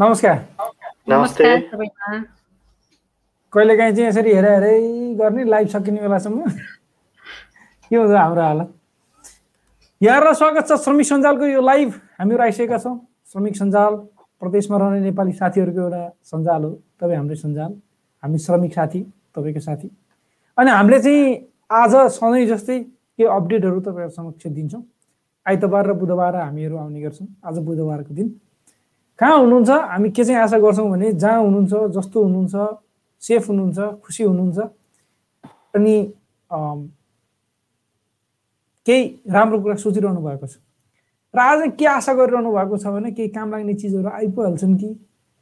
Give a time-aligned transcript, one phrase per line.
[0.00, 0.36] नमस्कार।
[1.08, 1.44] नमस्ते।
[3.52, 4.80] कहिलेकाहीँ चाहिँ यसरी हेरे हेरै
[5.14, 8.68] गर्ने लाइभ सकिने बेलासम्म। के हुन्छ हाम्रो हालत?
[10.00, 12.96] यहाँलाई स्वागत छ श्रमिक सञ्जालको यो लाइभ। हामीहरू आइसकेका छौँ।
[13.28, 13.94] श्रमिक सञ्जाल
[14.40, 17.72] प्रदेशमा रहने नेपाली साथीहरूको एउटा सञ्जाल हो। तपाईँ हाम्रै सञ्जाल
[18.22, 19.00] हामी श्रमिक साथी
[19.36, 19.88] तपाईँको साथी।
[20.58, 22.78] अनि हामीले चाहिँ आज सधैँ जस्तै
[23.20, 24.82] के अपडेटहरू तपाईँहरू समक्ष दिन्छौँ।
[25.46, 28.40] आइतबार र बुधबार हामीहरू आउने गर्छौँ। आज बुधबारको दिन।
[29.20, 29.70] कहाँ हुनुहुन्छ?
[29.70, 32.54] हामी के चाहिँ आशा गर्छौँ भने जहाँ हुनुहुन्छ जस्तो हुनुहुन्छ
[33.22, 34.58] सेफ हुनुहुन्छ खुसी हुनुहुन्छ
[35.76, 35.94] अनि
[38.86, 40.56] केही राम्रो कुरा सोचिरहनु भएको छ।
[41.36, 44.88] र आज के आशा गरिरहनु भएको छ भने केही काम लाग्ने चिजहरू आइपुहाल्छन् कि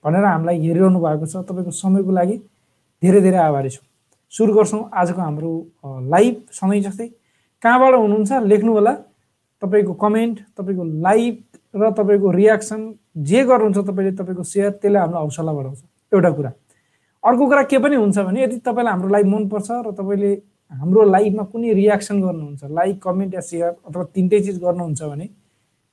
[0.04, 2.36] भनेर हामीलाई हेरिरहनु भएको छ। तपाईँको समयको लागि
[3.02, 3.82] धेरै धेरै आभारी छु।
[4.32, 5.50] सुरु गर्छौँ आजको हाम्रो
[6.12, 7.08] लाइभ समय जस्तै।
[7.62, 8.32] कहाँबाट हुनुहुन्छ?
[8.42, 8.92] लेख्नु होला
[9.62, 11.34] तपाईँको कमेन्ट तपाईँको लाइभ
[11.78, 12.80] र तपाईँको रियाक्सन
[13.18, 15.80] जे गर्नुहुन्छ तपाईँले तपाईँको सेयर त्यसले हाम्रो हौसला बढाउँछ।
[16.12, 16.52] एउटा कुरा।
[17.24, 20.30] अर्को कुरा के पनि हुन्छ भने यदि तपाईँलाई हाम्रो लाइभ मनपर्छ र तपाईँले
[20.72, 25.28] हाम्रो लाइभमा कुनै रियाक्सन गर्नुहुन्छ लाइक कमेन्ट या सेयर अथवा तिनटै चिज गर्नुहुन्छ भने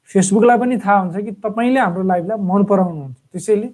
[0.09, 3.67] फेसबुकलाई पनि थाहा हुन्छ कि तपाईँले हाम्रो लाइभलाई मन पराउनुहुन्छ। त्यसैले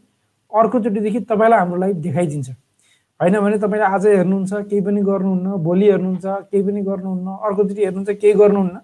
[0.52, 2.50] अर्कोचोटिदेखि तपाईँलाई हाम्रो लाइभ देखाइदिन्छ।
[3.20, 8.10] होइन भने तपाईँले आज हेर्नुहुन्छ केही पनि गर्नुहुन्न भोलि हेर्नुहुन्छ केही पनि गर्नुहुन्न अर्कोचोटि हेर्नुहुन्छ
[8.22, 8.76] केही गर्नुहुन्न।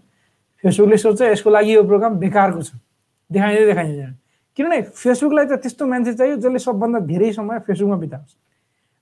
[0.64, 2.72] फेसबुकले सोध्छ यसको लागि यो प्रोग्राम बेकारको छ।
[3.32, 4.14] देखाइँदै देखाइँदैन।
[4.58, 8.32] किनभने फेसबुकलाई त त्यस्तो मान्छे चाहियो जसले सबभन्दा धेरै समय फेसबुकमा बिताउँछ।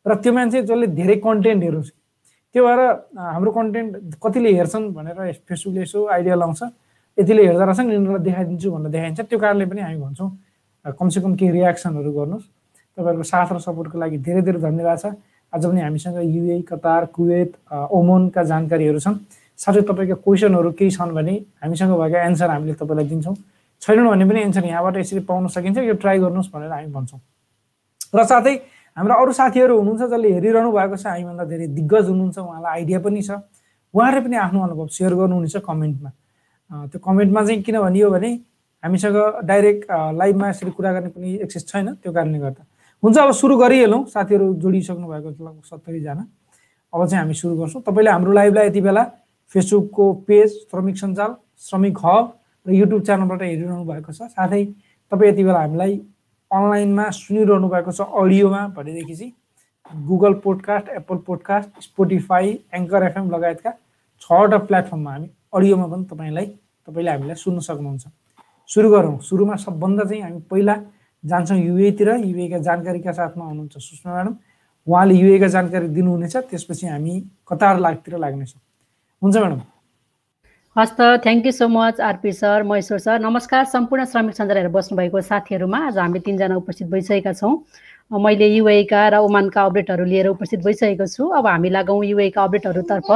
[0.05, 1.91] र त्यो मान्छे जसले धेरै कन्टेन्ट हेरोस्
[2.55, 2.79] त्यो भएर
[3.15, 6.61] हाम्रो कन्टेन्ट कतिले हेर्छन् भनेर फेसबुकले यसो आइडिया लाउँछ।
[7.17, 10.29] यतिले हेर्दा रहेछन् यिनीहरूलाई देखाइदिन्छु भनेर देखाइन्छ। त्यो कारणले पनि हामी भन्छौँ
[10.99, 12.45] कमसेकम केही रियाक्सनहरू गर्नुहोस्।
[12.97, 15.05] तपाईँहरूको साथ र सपोर्टको लागि धेरै धेरै धन्यवाद छ।
[15.55, 19.15] आज पनि हामीसँग युए कतार कुवेत ओमोनका जानकारीहरू छन्।
[19.59, 23.35] साथै तपाईँका क्वेसनहरू केही छन् भने हामीसँग भएको एन्सर हामीले तपाईँलाई दिन्छौँ।
[23.81, 27.19] छैनन् भने पनि एन्सर यहाँबाट यसरी पाउन सकिन्छ यो ट्राई गर्नुहोस् भनेर हामी भन्छौँ।
[28.15, 28.55] र साथै
[28.97, 33.21] हाम्रो अरू साथीहरू हुनुहुन्छ जसले हेरिरहनु भएको छ हामीभन्दा धेरै दिग्गज हुनुहुन्छ उहाँलाई आइडिया पनि
[33.21, 33.31] छ।
[33.93, 36.09] उहाँहरूले पनि आफ्नो अनुभव सेयर गर्नुहुनेछ कमेन्टमा।
[36.91, 38.31] त्यो कमेन्टमा चाहिँ किन भनियो भने
[38.83, 42.63] हामीसँग डाइरेक्ट लाइभमा यसरी कुरा गर्ने पनि एक्सेस छैन त्यो कारणले गर्दा।
[43.03, 46.23] हुन्छ अब सुरु गरिहालौँ। साथीहरू जोडिसक्नु भएको लगभग सत्तरीजना।
[46.93, 49.03] अब चाहिँ हामी सुरु गर्छौँ। तपाईँले हाम्रो लाइभलाई यति बेला
[49.51, 52.25] फेसबुकको पेज श्रमिक सञ्जाल श्रमिक हब
[52.65, 54.63] र युट्युब च्यानलबाट हेरिरहनु भएको छ। साथै
[55.11, 55.93] तपाईँ यति बेला हामीलाई
[56.51, 59.33] अनलाइनमा सुनिरहनु भएको छ अडियोमा। भनेदेखि चाहिँ
[60.05, 63.71] Google podcast Apple podcast Spotify anchor FM लगायतका
[64.21, 66.47] छवटा प्लेटफर्ममा हामी अडियोमा पनि तपाईँलाई
[66.87, 68.05] तपाईँले हामीलाई सुन्न सक्नुहुन्छ।
[68.69, 70.75] सुरु गरौँ। सुरुमा सबभन्दा चाहिँ हामी पहिला
[71.23, 74.35] जान्छौँ युएतिर। युएका जानकारीका साथमा हुनुहुन्छ सुषमा म्याडम।
[74.87, 77.13] उहाँले युएका जानकारी दिनुहुनेछ। त्यसपछि हामी
[77.49, 78.61] कतार लागतिर लाग्नेछौँ।
[79.21, 79.61] हुन्छ म्याडम।
[80.75, 85.21] हस् त thank you so much RP sir Maheshwar sir नमस्कार सम्पूर्ण श्रमिक सञ्जालहरू बस्नुभएको
[85.23, 87.53] साथीहरूमा आज हामी तिनजना उपस्थित भइसकेका छौँ।
[88.11, 93.09] मैले युएका र ओमानका अपडेटहरू लिएर उपस्थित भइसकेको छु। अब हामी लागौँ युएका अपडेटहरूतर्फ।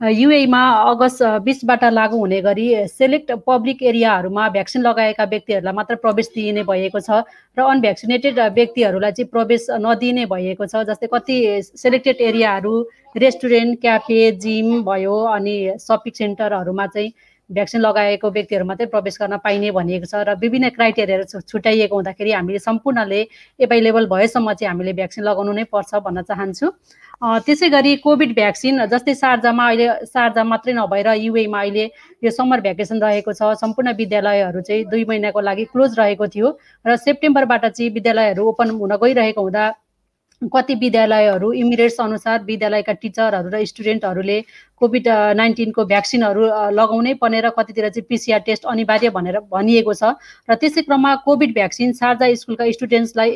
[0.00, 6.62] युएमा अगस्त बिसबाट लागू हुने गरी सेलेक्ट पब्लिक एरियाहरूमा भ्याक्सिन लगाएका व्यक्तिहरूलाई मात्र प्रवेश दिइने
[6.62, 7.10] भएको छ
[7.56, 11.36] र अनभ्याक्सिनेटेड व्यक्तिहरूलाई चाहिँ प्रवेश नदिने भएको छ जस्तै कति
[11.76, 12.74] सेलेक्टेड एरियाहरू
[13.16, 17.12] रेस्टुरेन्ट क्याफे जिम भयो अनि सपिङ सेन्टरहरूमा चाहिँ
[17.50, 22.58] भ्याक्सिन लगाएको व्यक्तिहरू मात्रै प्रवेश गर्न पाइने भनिएको छ र विभिन्न क्राइटेरियाहरू छुट्याइएको हुँदाखेरि हामीले
[22.58, 23.20] सम्पूर्णले
[23.60, 26.66] एभाइलेबल भएसम्म चाहिँ हामीले भ्याक्सिन लगाउनु नै पर्छ भन्न चाहन्छु।
[27.44, 31.84] त्यसै गरी कोभिड भ्याक्सिन जस्तै सार्जामा अहिले सार्जा मात्रै नभएर युएमा अहिले
[32.24, 36.56] यो समर भ्याकेसन रहेको छ। सम्पूर्ण विद्यालयहरू चाहिँ दुई महिनाको लागि क्लोज रहेको थियो
[36.86, 39.68] र सेप्टेम्बरबाट चाहिँ विद्यालयहरू ओपन हुन गइरहेको हुँदा
[40.42, 44.38] कति विद्यालयहरू इमिरेट्स अनुसार विद्यालयका टिचरहरू र स्टुडेन्टहरूले
[44.80, 46.42] कोभिड नाइन्टिनको भ्याक्सिनहरू
[46.72, 50.16] लगाउनै पर्ने र कतितिर चाहिँ पिसिआर टेस्ट अनिवार्य भनेर भनिएको छ
[50.48, 53.30] र त्यसै क्रममा कोभिड भ्याक्सिन सार्जा स्कुलका स्टुडेन्ट्सलाई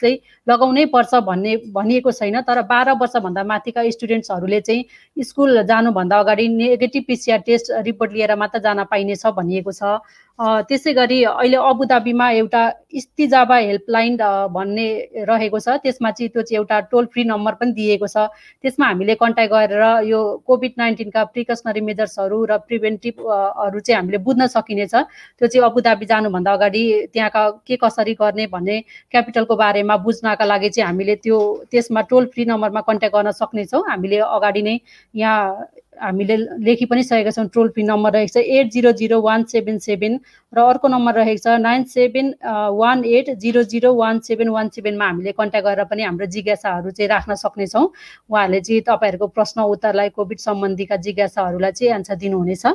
[0.00, 6.48] चाहिँ लगाउनै पर्छ भन्ने भनिएको छैन तर बाह्र वर्षभन्दा माथिका स्टुडेन्ट्सहरूले चाहिँ स्कुल जानुभन्दा अगाडि
[6.56, 9.98] नेगेटिभ पिसिआर टेस्ट रिपोर्ट लिएर मात्र जान पाइनेछ भनिएको छ।
[10.38, 12.62] त्यसै गरी अहिले अबुधाबीमा एउटा
[13.00, 14.16] इस्तिजाबा हेल्पलाइन
[14.52, 14.88] भन्ने
[15.28, 18.28] रहेको छ। त्यसमा चाहिँ त्यो चाहिँ एउटा टोल फ्री नम्बर पनि दिएको छ।
[18.60, 24.94] त्यसमा हामीले कन्ट्याक्ट गरेर यो कोभिड नाइन्टिनका प्रिकसनरी मेजर्सहरू र प्रिभेन्टिभहरू चाहिँ हामीले बुझ्न सकिनेछ।
[24.94, 28.76] त्यो चाहिँ अबुधाबी जानुभन्दा अगाडि त्यहाँका के कसरी गर्ने भन्ने
[29.12, 31.38] क्यापिटलको बारेमा बुझ्नका लागि चाहिँ हामीले त्यो
[31.70, 34.76] त्यसमा टोल फ्री नम्बरमा कन्ट्याक्ट गर्न सक्नेछौँ। हामीले अगाडि नै
[35.14, 35.66] यहाँ
[36.02, 39.78] हामीले लेखि पनि सकेका छौँ टोल फ्री नम्बर रहेको छ eight zero zero one seven
[39.78, 40.18] seven
[40.52, 42.34] र अर्को नम्बर रहेको छ nine seven
[42.80, 47.08] one eight zero zero one seven one सेभेनमा हामीले कन्ट्याक्ट गरेर पनि हाम्रो जिज्ञासाहरू चाहिँ
[47.08, 47.84] राख्न सक्नेछौँ।
[48.30, 52.66] उहाँहरूले चाहिँ तपाईँहरूको प्रश्न उत्तरलाई कोभिड सम्बन्धीका जिज्ञासाहरूलाई चाहिँ एन्सर दिनुहुनेछ।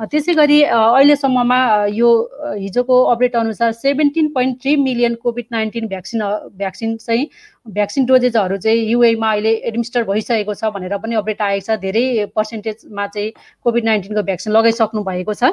[0.00, 1.58] त्यसै गरी अहिलेसम्ममा
[1.94, 2.10] यो
[2.58, 6.22] हिजोको अपडेट अनुसार seventeen point three million covid nineteen vaccine
[6.58, 7.26] vaccine चाहिँ
[7.66, 12.04] भ्याक्सिन डोजेजहरू चाहिँ युएमा अहिले एडमिनिस्टर भइसकेको छ भनेर पनि अपडेट आएको छ। धेरै
[12.36, 13.30] पर्सेन्टेजमा चाहिँ
[13.64, 15.52] कोभिड नाइन्टिनको भ्याक्सिन लगाइसक्नु भएको छ।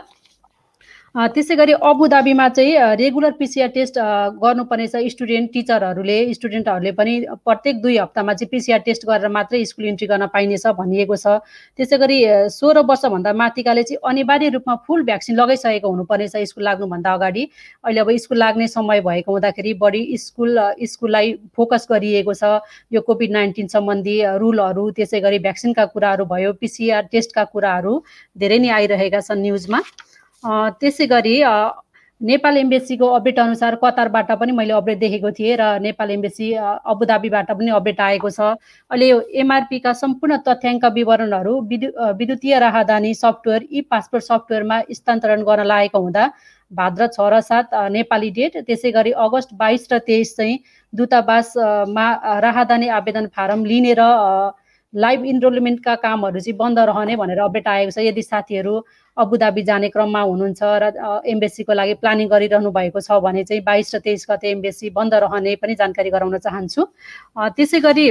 [1.15, 3.95] त्यसै गरी अबुधाबीमा चाहिँ रेगुलर पिसिआर टेस्ट
[4.41, 7.13] गर्नुपर्ने छ स्टुडेन्ट टिचरहरूले स्टुडेन्टहरूले पनि
[7.45, 11.41] प्रत्येक दुई हप्तामा चाहिँ पिसिआर टेस्ट गरेर मात्रै स्कुल इन्ट्री गर्न पाइनेछ भनिएको छ।
[11.79, 12.17] त्यसै गरी
[12.53, 17.44] सोह्र वर्षभन्दा माथिकाले चाहिँ अनिवार्य रूपमा फुल भ्याक्सिन लगाइसकेको हुनुपर्नेछ स्कुल लाग्नुभन्दा अगाडि।
[17.83, 20.59] अहिले अब स्कुल लाग्ने समय भएको हुँदाखेरि बढी स्कुल
[20.94, 22.62] स्कुललाई फोकस गरिएको छ।
[22.94, 27.97] यो कोभिड नाइन्टिन सम्बन्धी रुलहरू त्यसै गरी भ्याक्सिनका कुराहरू भयो पिसिआर टेस्टका कुराहरू
[28.38, 29.81] धेरै नै आइरहेका छन् न्युजमा।
[30.44, 31.36] त्यसै गरी
[32.21, 36.47] नेपाल एम्बेसीको अपडेट अनुसार कतारबाट पनि मैले अपडेट देखेको थिएँ र नेपाल एम्बेसी
[36.86, 38.39] अबुधाबीबाट पनि अपडेट आएको छ।
[38.91, 41.89] अहिले यो एमआरपीका सम्पूर्ण तथ्याङ्क विवरणहरू विद्यु
[42.19, 46.25] विद्युतीय राहदानी सफ्टवेयर ई पासपोर्ट सफ्टवेयरमा स्थानान्तरण गर्न लागेको हुँदा
[46.71, 50.59] भाद्र छ र सात नेपाली डेट त्यसै गरी अगस्त बाइस र तेइस चाहिँ
[50.94, 52.07] दूतावासमा
[52.41, 54.12] राहदानी आवेदन फारम लिने र
[54.94, 58.74] लाइभ इनरोलमेन्टका कामहरू चाहिँ बन्द रहने भनेर अपडेट आएको छ। यदि साथीहरू
[59.18, 60.86] अबुधाबी जाने क्रममा हुनुहुन्छ र
[61.27, 65.56] एम्बेसीको लागि प्लानिङ गरिरहनु भएको छ भने चाहिँ बाइस र तेइस गते एम्बेसी बन्द रहने
[65.62, 66.81] पनि जानकारी गराउन चाहन्छु।
[67.53, 68.09] त्यसै गरी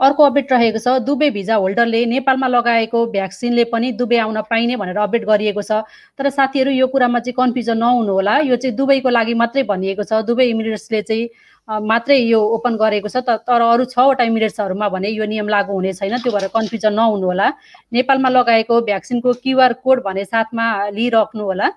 [0.00, 4.98] अर्को अपडेट रहेको छ। दुबई भिजा होल्डरले नेपालमा लगाएको भ्याक्सिनले पनि दुबई आउन पाइने भनेर
[4.98, 5.86] अपडेट गरिएको छ।
[6.18, 10.26] तर साथीहरू यो कुरामा चाहिँ कन्फ्युजन नहुनु होला यो चाहिँ दुबईको लागि मात्रै भनिएको छ।
[10.26, 11.28] दुबई इमिरेट्सले चाहिँ
[11.68, 16.16] मात्रै यो ओपन गरेको छ तर अरू छवटा इमिरेट्सहरूमा भने यो नियम लागू हुने छैन
[16.20, 17.46] त्यो भएर कन्फ्युजन नहुनु होला।
[17.92, 21.68] नेपालमा लगाएको भ्याक्सिनको क्युआर कोड भने साथमा लिइराख्नु होला।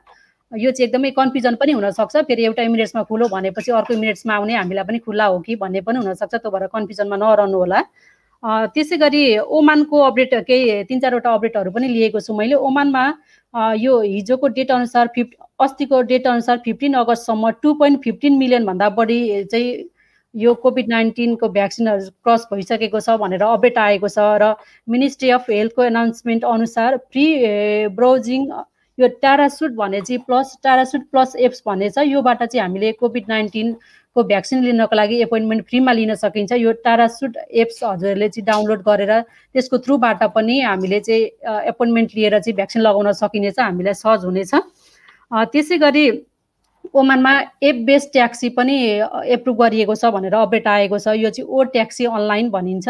[0.51, 4.85] यो चाहिँ एकदमै कन्फ्युजन पनि हुनसक्छ। फेरि एउटा इमिरेट्समा खुलो भनेपछि अर्को इमिरेट्समा आउने हामीलाई
[4.91, 7.79] पनि खुल्ला हो कि भन्ने पनि हुनसक्छ त्यो भएर कन्फ्युजनमा नरहनु होला।
[8.75, 13.03] त्यसै गरी ओमानको अपडेट केही तिन चारवटा अपडेटहरू पनि लिएको छु मैले। ओमानमा
[13.53, 19.19] यो हिजोको डेट अनुसार फिफ्ट अस्तिको डेट अनुसार फिफ्टिन अगस्तसम्म टु पोइन्ट फिफ्टिन मिलियनभन्दा बढी
[19.45, 19.89] चाहिँ
[20.35, 24.53] यो कोभिड नाइन्टिनको भ्याक्सिनहरू क्रस भइसकेको छ भनेर अपडेट आएको छ र
[24.87, 27.27] मिनिस्ट्री अफ हेल्थको एनाउन्समेन्ट अनुसार फ्री
[27.95, 28.49] ब्राउजिङ
[28.97, 33.31] यो ट्यारासुट भने चाहिँ प्लस ट्यारासुट प्लस एप्स भन्ने छ योबाट चाहिँ हामीले कोभिड
[34.15, 39.11] नाइन्टिनको भ्याक्सिन लिनको लागि एपोइन्टमेन्ट फ्रीमा लिन सकिन्छ। यो ट्यारासुट एप्स हजुरहरूले चाहिँ डाउनलोड गरेर
[39.53, 41.23] त्यसको थ्रुबाट पनि हामीले चाहिँ
[41.69, 44.51] एपोइन्टमेन्ट लिएर चाहिँ भ्याक्सिन लगाउन सकिनेछ हामीलाई सहज हुनेछ।
[45.51, 46.05] त्यसै गरी
[46.93, 47.31] ओमानमा
[47.63, 48.75] एप बेस्ड ट्याक्सी पनि
[49.35, 52.87] एप्रुभ गरिएको छ भनेर अपडेट आएको छ। यो चाहिँ ओ ट्याक्सी अनलाइन भनिन्छ।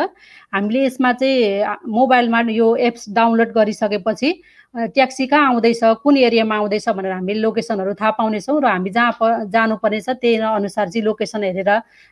[0.54, 4.32] हामीले यसमा चाहिँ मोबाइलमा यो एप्स डाउनलोड गरिसकेपछि
[4.76, 9.50] ट्याक्सी कहाँ आउँदैछ कुन एरियामा आउँदैछ भनेर हामीले लोकेसनहरू थाहा पाउनेछौँ र हामी जहाँ प
[9.50, 11.70] जानुपर्नेछ त्यही अनुसार चाहिँ लोकेसन हेरेर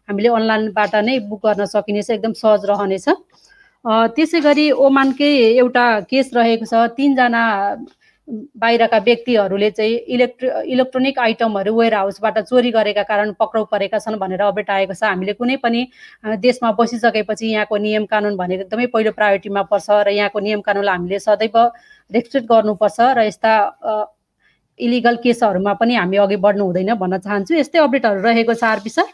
[0.09, 3.07] हामीले अनलाइनबाट नै बुक गर्न सकिनेछ। एकदम सहज रहनेछ।
[3.85, 5.31] त्यसै गरी ओमानकै
[5.61, 7.43] एउटा केस रहेको छ। तिनजना
[8.27, 14.42] बाहिरका व्यक्तिहरूले चाहिँ इलेक्ट्रो इलेक्ट्रोनिक आइटमहरू वेयर हाउसबाट चोरी गरेका कारण पक्राउ परेका छन् भनेर
[14.42, 15.81] अपडेट आएको छ। हामीले कुनै पनि
[16.42, 21.19] देशमा बसिसकेपछि यहाँको नियम कानुन भनेको एकदमै पहिलो प्रायोरिटीमा पर्छ र यहाँको नियम कानुनलाई हामीले
[21.22, 21.57] सदैव
[22.12, 23.54] रेस्पेक्ट गर्नुपर्छ र यस्ता
[24.80, 29.07] इलिगल केसहरूमा पनि हामी अघि बढ्नु हुँदैन भन्न चाहन्छु। यस्तै अपडेटहरू रहेको छ आरपी सर।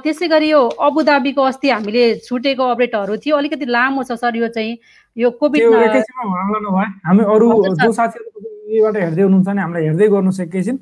[0.00, 4.78] त्यसै गरी यो अबुधाबीको अस्ति हामीले छुटेको अपडेटहरू थियो। अलिकति लामो छ सर यो चाहिँ
[5.16, 5.62] यो कोभिड
[7.06, 7.46] हामी अरू
[7.82, 10.76] जो साथीहरूबाट हेर्दै हुनुहुन्छ भने हामीलाई हेर्दै गर्नुहोस् एकैछिन।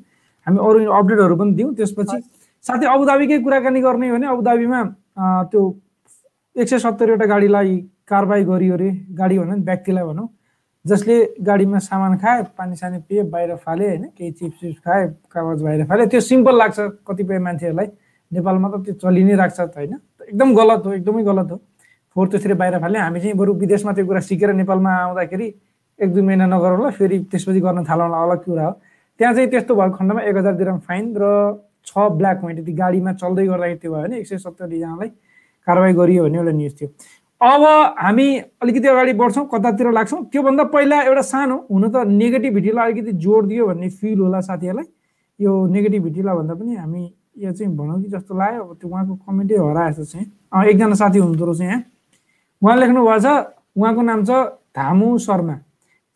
[0.47, 2.17] हामी अरू अपडेटहरू पनि दिउँ। त्यसपछि
[2.65, 4.79] साथै अबुधाबीकै कुराकानी गर्ने भने अबुधाबीमा
[5.51, 5.61] त्यो
[6.55, 7.71] एक सय सत्तरीवटा गाडीलाई
[8.09, 10.27] कारवाही गरियो अरे गाडी भनौँ व्यक्तिलाई भनौँ।
[10.85, 15.61] जसले गाडीमा सामान खाए पानी सानी पिए बाहिर फाले होइन केही चिप्स चिप्स खाए कागज
[15.61, 17.87] बाहिर फाले। त्यो सिम्पल लाग्छ कतिपय मान्छेहरूलाई।
[18.31, 19.93] नेपालमा त त्यो चलि नै राख्छ त होइन।
[20.29, 21.57] एकदम गलत हो एकदमै गलत हो।
[22.15, 25.47] फोहोर त्यसरी बाहिर फाल्ने हामी चाहिँ बरु विदेशमा त्यो कुरा सिकेर नेपालमा आउँदाखेरि
[25.99, 28.71] एक दुई महिना नगरौँला फेरि त्यसपछि गर्न थालौँला अलग कुरा हो।
[29.19, 31.23] त्यहाँ चाहिँ त्यस्तो भएको खण्डमा एक हजार दिराम फाइन र
[31.85, 35.09] छ ब्ल्याक पोइन्ट यदि गाडीमा चल्दै गर्दाखेरि त्यो भयो भने एक सय सत्तरीजनालाई
[35.67, 36.89] कारवाही गरियो भने एउटा न्युज थियो।
[37.41, 37.63] अब
[38.03, 38.27] हामी
[38.61, 43.67] अलिकति अगाडि बढ्छौँ कतातिर लाग्छौँ त्योभन्दा पहिला एउटा सानो हुन त नेगेटिभिटीलाई अलिकति जोड दियो
[43.67, 44.87] भन्ने फिल होला साथीहरूलाई।
[45.39, 47.03] यो नेगेटिभिटीलाई भन्दा पनि हामी
[47.39, 50.27] यो चाहिँ भनौँ कि जस्तो लाग्यो अब त्यो उहाँको कमेन्टै हराए जस्तो चाहिँ
[50.69, 51.79] एकजना साथी हुनुहुँदो रहेछ यहाँ।
[52.61, 53.27] उहाँ लेख्नु भएको छ
[53.77, 54.31] उहाँको नाम छ
[54.75, 55.55] धामु शर्मा।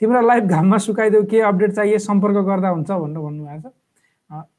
[0.01, 3.73] तिम्रो लाइफ घाममा सुकाइदेऊ के अपडेट चाहिए सम्पर्क गर्दा हुन्छ भनेर भन्नुभएको छ।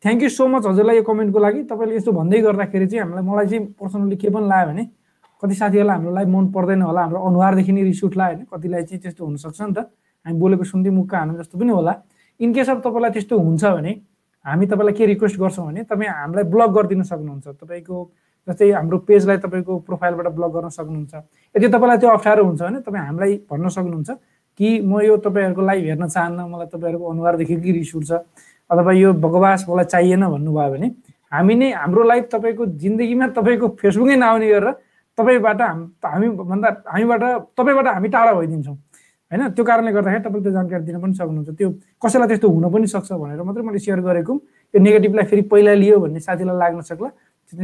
[0.03, 3.47] थ्याङ्क यू सो मच हजुरलाई यो कमेन्टको लागि। तपाईँले यस्तो भन्दै गर्दाखेरि चाहिँ हामीलाई मलाई
[3.47, 4.85] चाहिँ पर्सनली के पनि लाग्यो भने
[5.43, 9.01] कति साथीहरूलाई हाम्रो लाइफ मन पर्दैन होला हाम्रो अनुहारदेखि नै रिस उठ्ला होइन कतिलाई चाहिँ
[9.03, 9.79] त्यस्तो हुनसक्छ नि त।
[10.25, 11.93] हामी बोलेको सुन्दै मुक्का हानु जस्तो पनि होला।
[12.41, 13.93] इनकेस अफ तपाईँलाई त्यस्तो हुन्छ भने
[14.47, 17.97] हामी तपाईँलाई के रिक्वेस्ट गर्छौँ भने तपाईँ हामीलाई ब्लक गरिदिन सक्नुहुन्छ। तपाईँको
[18.49, 21.15] जस्तै हाम्रो पेजलाई तपाईँको प्रोफाइलबाट ब्लक गर्न सक्नुहुन्छ।
[21.55, 24.11] यदि तपाईँलाई त्यो अप्ठ्यारो हुन्छ भने तपाईँ हामीलाई भन्न सक्नुहुन्छ
[24.61, 28.13] कि म यो तपाईँहरूको लाइभ हेर्न चाहन्न मलाई तपाईँहरूको अनुहार देखेको कि रिस उठ्छ
[28.71, 30.89] अथवा यो बकवास मलाई चाहिएन भन्नुभयो भने
[31.33, 34.73] हामी नै हाम्रो लाइफ तपाईँको जिन्दगीमा तपाईँको फेसबुकै नआउने गरेर
[35.19, 35.61] तपाईँबाट
[36.05, 37.23] हामी भन्दा हामीबाट
[37.57, 38.77] तपाईँबाट हामी टाढा भइदिन्छौँ।
[39.33, 39.43] होइन?
[39.55, 41.69] त्यो कारणले गर्दाखेरि तपाईँले त्यो जानकारी दिन पनि सक्नुहुन्छ। त्यो
[42.03, 44.33] कसैलाई त्यस्तो हुन पनि सक्छ भनेर मात्रै मैले सेयर गरेको।
[44.75, 47.11] यो नेगेटिभलाई फेरि पहिला लियो भन्ने साथीलाई लाग्न सक्ला।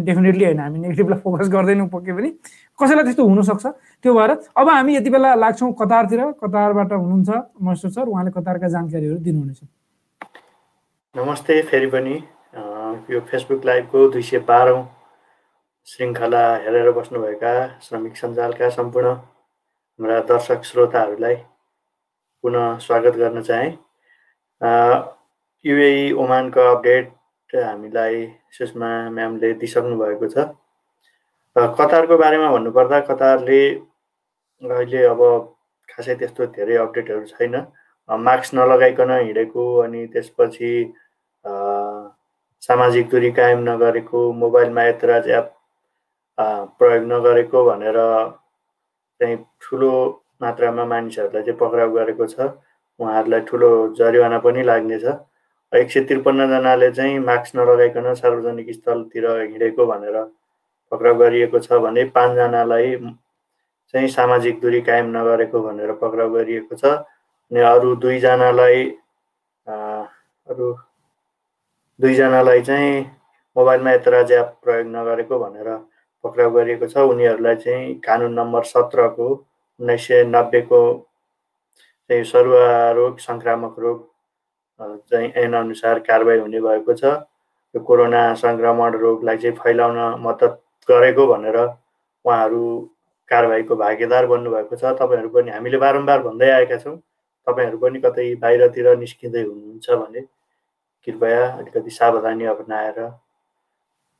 [0.07, 2.31] डेफिनेटली होइन हामी नेगेटिभलाई फोकस गर्दैनौँ पक्कै पनि।
[2.79, 3.67] कसैलाई त्यस्तो हुनसक्छ?
[4.03, 7.31] त्यो भएर अब हामी यति बेला लाग्छौँ कतारतिर कतारबाट हुनुहुन्छ
[7.61, 9.61] महेश्वर सर उहाँले कतारका जानकारीहरू दिनुहुनेछ।
[11.15, 12.15] नमस्ते फेरि पनि
[13.11, 14.83] यो फेसबुक लाइभको दुई सय बाह्रौँ
[15.87, 21.37] श्रृङ्खला हेरेर बस्नुभएका श्रमिक सञ्जालका सम्पूर्ण हाम्रा दर्शक श्रोताहरूलाई
[22.45, 23.73] पुनः स्वागत गर्न चाहेँ।
[25.65, 27.11] युए ओमानको अपडेट
[27.59, 28.17] हामीलाई
[28.57, 30.37] सुषमा म्यामले दिइसक्नु भएको छ
[31.77, 33.63] कतारको बारेमा भन्नुपर्दा कतारले
[34.63, 35.21] अहिले अब
[35.89, 37.55] खासै त्यस्तो धेरै अपडेटहरू छैन।
[38.09, 40.73] मास्क नलगाइकन हिँडेको अनि त्यसपछि
[42.63, 45.47] सामाजिक दूरी कायम नगरेको मोबाइलमा एतराज एप
[46.79, 47.99] प्रयोग नगरेको भनेर
[49.21, 49.93] चाहिँ ठुलो
[50.43, 52.41] मात्रामा मानिसहरूलाई चाहिँ पक्राउ गरेको छ।
[53.01, 55.05] उहाँहरूलाई ठुलो जरिवाना पनि लाग्नेछ।
[55.73, 60.17] एक सय त्रिपन्नजनाले चाहिँ मास्क नलगाइकन सार्वजनिक स्थलतिर हिँडेको भनेर
[60.93, 62.97] पक्राउ गरिएको छ भने पाँचजनालाई
[63.95, 68.85] चाहिँ सामाजिक दूरी कायम नगरेको भनेर पक्राउ गरिएको छ। अनि अरू दुईजनालाई
[69.67, 70.73] अरू
[72.01, 73.01] दुईजनालाई चाहिँ
[73.57, 75.71] मोबाइलमा एतराज एप प्रयोग नगरेको भनेर
[76.25, 80.83] पक्राउ गरिएको छ। उनीहरूलाई चाहिँ कानुन नम्बर सत्रको उन्नाइस सय नब्बेको
[82.11, 84.10] चाहिँ सरुवा रोग सङ्क्रामक रोग
[84.81, 87.05] चाहिँ ऐनअनुसार कारवाही हुने भएको छ।
[87.75, 90.59] यो कोरोना सङ्क्रमण रोगलाई चाहिँ फैलाउन मद्दत
[90.89, 91.57] गरेको भनेर
[92.25, 92.63] उहाँहरू
[93.29, 96.97] कारवाहीको भागीदार बन्नुभएको छ। तपाईँहरू पनि हामीले बारम्बार भन्दै आएका छौँ।
[97.47, 100.21] तपाईँहरू पनि कतै बाहिरतिर निस्किँदै हुनुहुन्छ भने
[101.07, 102.99] कृपया अलिकति सावधानी अप्नाएर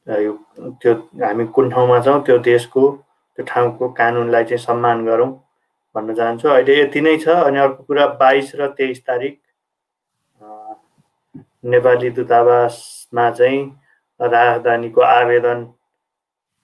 [0.07, 0.33] यो
[0.81, 0.93] त्यो
[1.25, 2.83] हामी कुन ठाउँमा छौँ त्यो देशको
[3.39, 5.31] त्यो ठाउँको कानुनलाई चाहिँ सम्मान गरौँ
[5.95, 9.39] भन्न चाहन्छु। अहिले यति नै छ अनि अर्को कुरा बाइस र तेइस तारिक
[11.65, 13.61] नेपाली दूतावासमा चाहिँ
[14.21, 15.67] राजधानीको आवेदन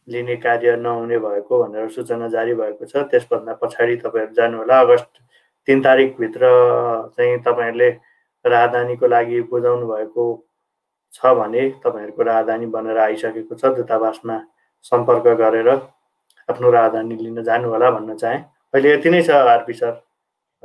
[0.08, 5.12] लिने कार्य नहुने भएको भनेर सूचना जारी भएको छ। त्यसभन्दा पछाडि तपाईँहरू जानुहोला। अगस्त
[5.68, 6.42] तिन तारिकभित्र
[7.16, 7.90] चाहिँ तपाईँहरूले
[8.44, 10.24] राजधानीको लागि बुझाउनु भएको
[11.14, 14.36] छ भने तपाईँहरूको राजधानी बनेर आइसकेको छ। दूतावासमा
[14.84, 15.68] सम्पर्क गरेर
[16.48, 18.40] आफ्नो राजधानी लिन जानु होला भन्न चाहेँ।
[18.74, 20.05] अहिले यति नै छ आरपी सर।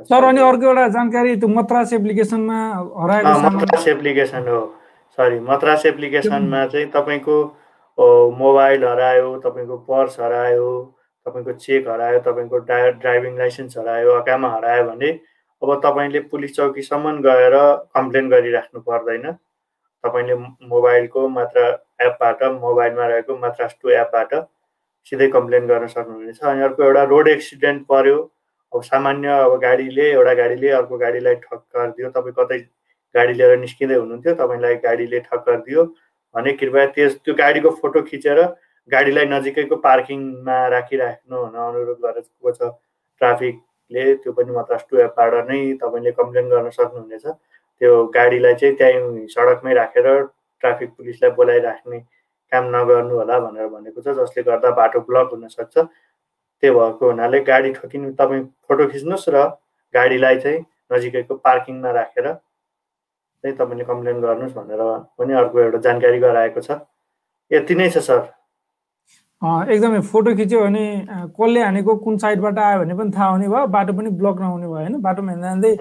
[0.08, 2.58] सर अनि अर्को एउटा जानकारी त्यो मद्रास एप्लिकेसनमा
[3.02, 4.60] हराएको मद्रास एप्लिकेसन हो।
[5.18, 7.36] सरी मद्रास एप्लिकेसनमा चाहिँ तपाईँको
[8.38, 10.68] मोबाइल हरायो तपाईँको पर्स हरायो
[11.26, 15.10] तपाईँको चेक हरायो तपाईँको ड्राइभिङ लाइसेन्स हरायो अकामा हरायो भने
[15.62, 17.56] अब तपाईँले पुलिस चौकीसम्म गएर
[17.94, 19.32] कम्प्लेन गरिराख्नु पर्दैन।
[20.04, 20.34] तपाईँले
[20.66, 21.60] मोबाइलको मात्र
[22.02, 24.34] एपबाट मोबाइलमा रहेको मात्र टु एपबाट
[25.06, 28.18] सिधै कम्प्लेन गर्न सक्नुहुनेछ। अनि अर्को एउटा रोड एक्सिडेन्ट पर्यो।
[28.72, 32.58] अब सामान्य अब गाडीले एउटा गाडीले अर्को गाडीलाई ठक्कर दियो। तपाईँ कतै
[33.14, 35.84] गाडी लिएर निस्किँदै हुनुहुन्थ्यो तपाईँलाई गाडीले ठक्कर दियो।
[36.34, 38.38] भने कृपया त्यस त्यो गाडीको फोटो खिचेर
[38.88, 42.72] गाडीलाई नजिकैको पार्किङमा राखिराख्नु हुन अनुरोध गरेको छ
[43.20, 43.60] ट्राफिक
[43.90, 47.26] ले त्यो पनि मद्रास टु एपबाट नै तपाईँले कम्प्लेन गर्न सक्नुहुनेछ।
[47.80, 50.06] त्यो गाडीलाई चाहिँ त्यहीँ सडकमै राखेर
[50.62, 51.98] ट्राफिक पुलिसलाई बोलाइराख्ने
[52.52, 55.76] काम नगर्नु होला भनेर भनेको छ जसले गर्दा बाटो ब्लक हुनसक्छ।
[56.62, 59.36] त्यो भएको हुनाले गाडी ठोकिनु तपाईँ फोटो खिच्नुहोस् र
[59.94, 60.60] गाडीलाई चाहिँ
[60.92, 64.82] नजिकैको पार्किङमा राखेर चाहिँ तपाईँले कम्प्लेन गर्नुहोस् भनेर
[65.18, 66.78] पनि अर्को एउटा जानकारी गराएको छ।
[67.50, 68.22] यति नै छ सर।
[69.42, 70.84] एकदमै फोटो खिच्यो भने
[71.34, 74.76] कसले हानेको कुन साइडबाट आयो भने पनि थाहा हुने भयो बाटो पनि ब्लक नहुने भयो
[74.76, 75.00] होइन?
[75.02, 75.72] बाटोमा हिँड्दा हिँड्दै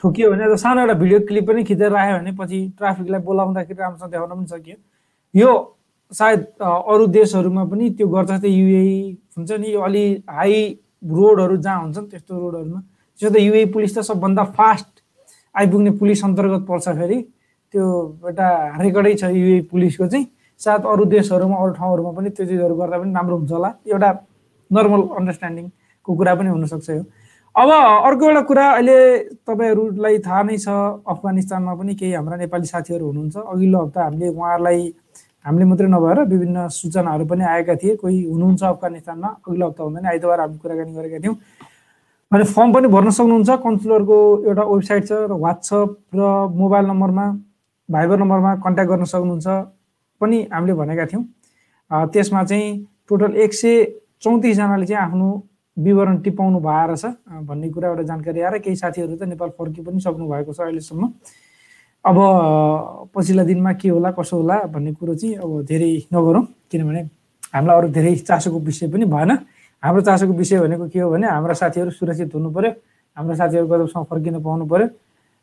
[0.00, 4.30] ठोकियो भने सानो एउटा भिडियो क्लिप पनि खिचेर राख्यो भने पछि ट्राफिकलाई बोलाउँदाखेरि राम्रोसँग देखाउन
[4.32, 4.76] पनि सकियो।
[5.34, 5.50] यो
[6.12, 8.82] सायद अरू देशहरूमा पनि त्यो गर्छ जस्तै युए
[9.36, 10.56] हुन्छ नि यो अलि हाई
[11.12, 14.90] रोडहरू जहाँ हुन्छन् त्यस्तो रोडहरूमा त्यसो त युए पुलिस त सबभन्दा फास्ट
[15.54, 17.18] आइपुग्ने पुलिस अन्तर्गत पर्छ फेरि।
[17.74, 17.84] त्यो
[18.28, 18.48] एउटा
[18.82, 20.26] रेकर्डै छ युए पुलिसको चाहिँ।
[20.60, 24.10] सायद अरू देशहरूमा अरू ठाउँहरूमा पनि त्यो चिजहरू गर्दा पनि राम्रो हुन्छ होला। एउटा
[24.70, 27.04] नर्मल अन्डरस्ट्यान्डिङको कुरा पनि हुनसक्छ यो।
[27.54, 27.68] अब
[28.08, 28.98] अर्को एउटा कुरा अहिले
[29.48, 30.68] तपाईँहरूलाई थाहा नै छ
[31.12, 34.80] अफगानिस्तानमा पनि केही हाम्रा नेपाली साथीहरू हुनुहुन्छ। अघिल्लो हप्ता हामीले उहाँहरूलाई
[35.44, 40.40] हामीले मात्रै नभएर विभिन्न सूचनाहरू पनि आएका थिए। कोही हुनुहुन्छ अफगानिस्तानमा अघिल्लो हप्ता हुँदैन आइतबार
[40.40, 41.36] हामी कुराकानी गरेका थियौँ।
[42.32, 44.18] अनि फर्म पनि भर्न सक्नुहुन्छ कन्सुलरको
[44.48, 46.20] एउटा वेबसाइट छ र वाट्सएप र
[46.62, 47.26] मोबाइल नम्बरमा
[47.88, 49.46] भाइबर नम्बरमा कन्ट्याक्ट गर्न सक्नुहुन्छ
[50.20, 51.24] पनि हामीले भनेका थियौँ।
[51.90, 52.68] त्यसमा चाहिँ
[53.08, 53.74] टोटल एक सय
[54.22, 55.28] चौतिसजनाले चाहिँ आफ्नो
[55.76, 57.04] विवरण टिपाउनु भएर रहेछ
[57.48, 61.02] भन्ने कुरा एउटा जानकारी आएर केही साथीहरू त नेपाल फर्कि पनि सक्नु भएको छ अहिलेसम्म।
[62.04, 62.16] अब
[63.14, 67.00] पछिल्ला दिनमा के होला कसो होला भन्ने कुरो चाहिँ अब धेरै नगरौँ। किनभने
[67.54, 69.30] हामीलाई अरू धेरै चासोको विषय पनि भएन।
[69.82, 72.70] हाम्रो चासोको विषय भनेको के हो भने हाम्रा साथीहरू सुरक्षित हुनु पऱ्यो
[73.16, 74.86] हाम्रो साथीहरू गजबसँग फर्किन पाउनु पऱ्यो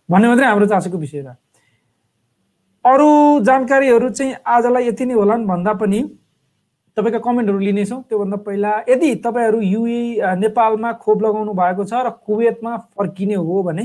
[0.09, 1.35] भन्ने मात्रै हाम्रो चासोको विषय र
[2.85, 3.07] अरू
[3.43, 5.99] जानकारीहरू चाहिँ आजलाई यति नै होलान्। भन्दा पनि
[6.97, 12.77] तपाईँका कमेन्टहरू लिनेछौँ त्योभन्दा पहिला यदि तपाईँहरू युए नेपालमा खोप लगाउनु भएको छ र कुवेतमा
[12.95, 13.83] फर्किने हो भने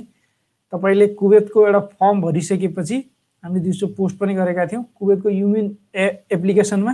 [0.74, 2.96] तपाईँले कुवेतको एउटा फर्म भरिसकेपछि
[3.44, 6.92] हामीले दिउँसो पोस्ट पनि गरेका थियौँ। कुवेतको युमिन ए एप्लिकेसनमा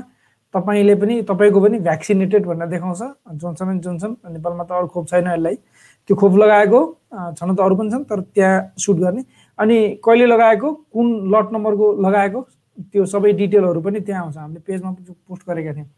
[0.54, 3.02] तपाईँले पनि तपाईँको पनि भ्याक्सिनेटेड भनेर देखाउँछ।
[3.40, 5.56] जोन्सन एन्ड जोन्सन नेपालमा त अरू खोप छैन यसलाई।
[6.08, 6.80] त्यो खोप लगाएको
[7.38, 9.22] छन त अरू पनि छन् तर त्यहाँ सुट गर्ने।
[9.58, 12.40] अनि कहिले लगाएको कुन लट नम्बरको लगाएको
[12.92, 14.90] त्यो सबै डिटेलहरू पनि त्यहाँ आउँछ। हामीले पेजमा
[15.24, 15.88] पोस्ट गरेका थियौँ।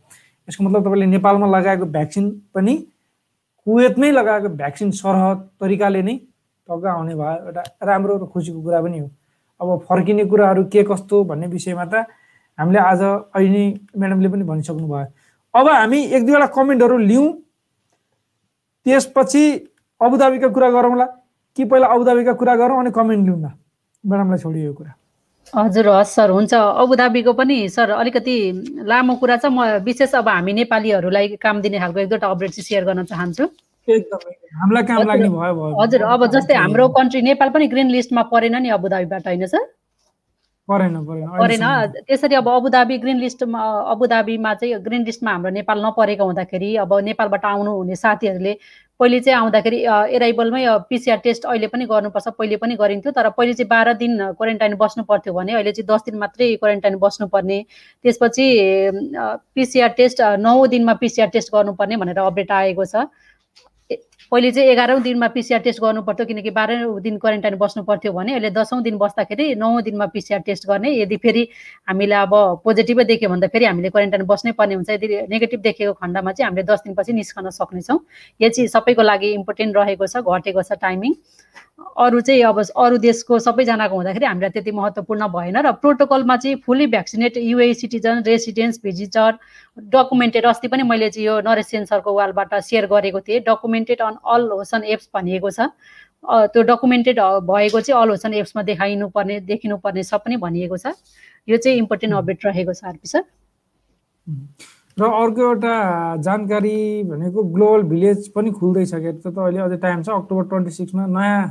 [0.49, 2.75] यसको मतलब तपाईँले नेपालमा लगाएको भ्याक्सिन पनि
[3.67, 6.15] कुवेतमै लगाएको भ्याक्सिन सरह तरिकाले नै
[6.73, 9.09] टक्क आउने भयो एउटा राम्रो र खुसीको कुरा पनि हो।
[9.61, 12.09] अब फर्किने कुराहरू के कस्तो भन्ने विषयमा त
[12.59, 13.03] हामीले आज
[13.37, 13.65] अहिले
[14.01, 15.07] म्याडमले पनि भनिसक्नु भयो।
[15.55, 17.29] अब हामी एक दुईवटा कमेन्टहरू लिउँ।
[18.87, 19.45] त्यसपछि
[20.01, 21.07] अबुधाबीका कुरा गरौँला।
[21.57, 23.53] कि पहिला अबुधाबीका कुरा गरौँ अनि कमेन्ट लिउँ न।
[24.05, 24.93] म्याडमलाई छोडियो यो कुरा।
[25.53, 28.37] हजुर हस् सर हुन्छ। अबुधाबीको पनि सर अलिकति
[28.89, 32.65] लामो कुरा छ। म विशेष अब हामी नेपालीहरूलाई काम दिने खालको एक दुईवटा अपडेट चाहिँ
[32.65, 33.45] सेयर गर्न चाहन्छु।
[33.89, 38.57] हामीलाई काम लाग्ने भयो भयो। हजुर अब जस्तै हाम्रो कन्ट्री नेपाल पनि ग्रिन लिस्टमा परेन
[38.63, 39.65] नि अबुधाबीबाट होइन सर?
[40.69, 41.65] परेन परेन परेन।
[42.07, 43.61] त्यसरी अब अबुधाबी ग्रिन लिस्टमा
[43.93, 48.55] अबुधाबीमा चाहिँ ग्रिन लिस्टमा हाम्रो नेपाल नपरेको हुँदाखेरि अब नेपालबाट आउनु हुने साथीहरूले
[49.01, 49.79] पहिले चाहिँ आउँदाखेरि
[50.15, 54.75] एराइबलमै पिसिआर टेस्ट अहिले पनि गर्नुपर्छ पहिले पनि गरिन्थ्यो तर पहिले चाहिँ बाह्र दिन क्वारेन्टाइन
[54.79, 57.59] बस्नु पर्थ्यो भने अहिले चाहिँ दस दिन मात्रै क्वारेन्टाइन बस्नुपर्ने।
[58.05, 58.47] त्यसपछि
[59.55, 63.11] पिसिआर टेस्ट नौ दिनमा पिसिआर टेस्ट गर्नुपर्ने भनेर अपडेट आएको छ।
[64.33, 68.33] पहिले चाहिँ एघारौँ दिनमा पिसिआर टेस्ट गर्नु पर्थ्यो किनकि बाह्रौँ दिन क्वारेन्टाइन बस्नु पर्थ्यो भने
[68.33, 71.43] अहिले दसौँ दिन बस्दाखेरि नौ दिनमा पिसिआर टेस्ट गर्ने। यदि फेरि
[71.89, 72.33] हामीलाई अब
[72.65, 76.65] पोजिटिभै देख्यो भने फेरि हामीले क्वारेन्टाइन बस्नै पर्ने हुन्छ। यदि नेगेटिभ देखेको खण्डमा चाहिँ हामीले
[76.65, 77.99] दस दिनपछि निस्कन सक्नेछौँ।
[78.41, 81.13] यो चाहिँ सबैको लागि इम्पोर्टेन्ट रहेको छ घटेको छ टाइमिङ।
[81.99, 86.87] अरू चाहिँ अब अरू देशको सबैजनाको हुँदाखेरि हामीलाई त्यति महत्त्वपूर्ण भएन र प्रोटोकलमा चाहिँ fully
[86.95, 89.39] vaccinated UAE citizen residence visitor
[89.93, 94.49] documented अस्ति पनि मैले चाहिँ यो नरेश सेन्सरको वालबाट सेयर गरेको थिएँ। Documented on Al
[94.51, 95.69] Hosn apps भनिएको छ।
[96.25, 100.95] त्यो डकुमेन्टेड भएको चाहिँ अल होसन एप्समा देखाइनु पर्ने देखिनु पर्ने सब पनि भनिएको छ।
[101.49, 103.25] यो चाहिँ इम्पोर्टेन्ट अपडेट रहेको छ आरपी सर।
[104.99, 105.75] र अर्को एउटा
[106.23, 106.79] जानकारी
[107.11, 111.43] भनेको ग्लोबल भिलेज पनि खुल्दैछ त्यो त अहिले अझै टाइम छ अक्टोबर ट्वेन्टी सिक्समा नयाँ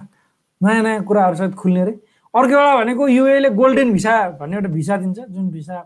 [0.62, 1.91] नयाँ नयाँ कुराहरू सायद खुल्ने अरे।
[2.34, 5.78] अर्को एउटा भनेको युएले गोल्डेन भिसा भन्ने एउटा भिसा दिन्छ जुन भिसा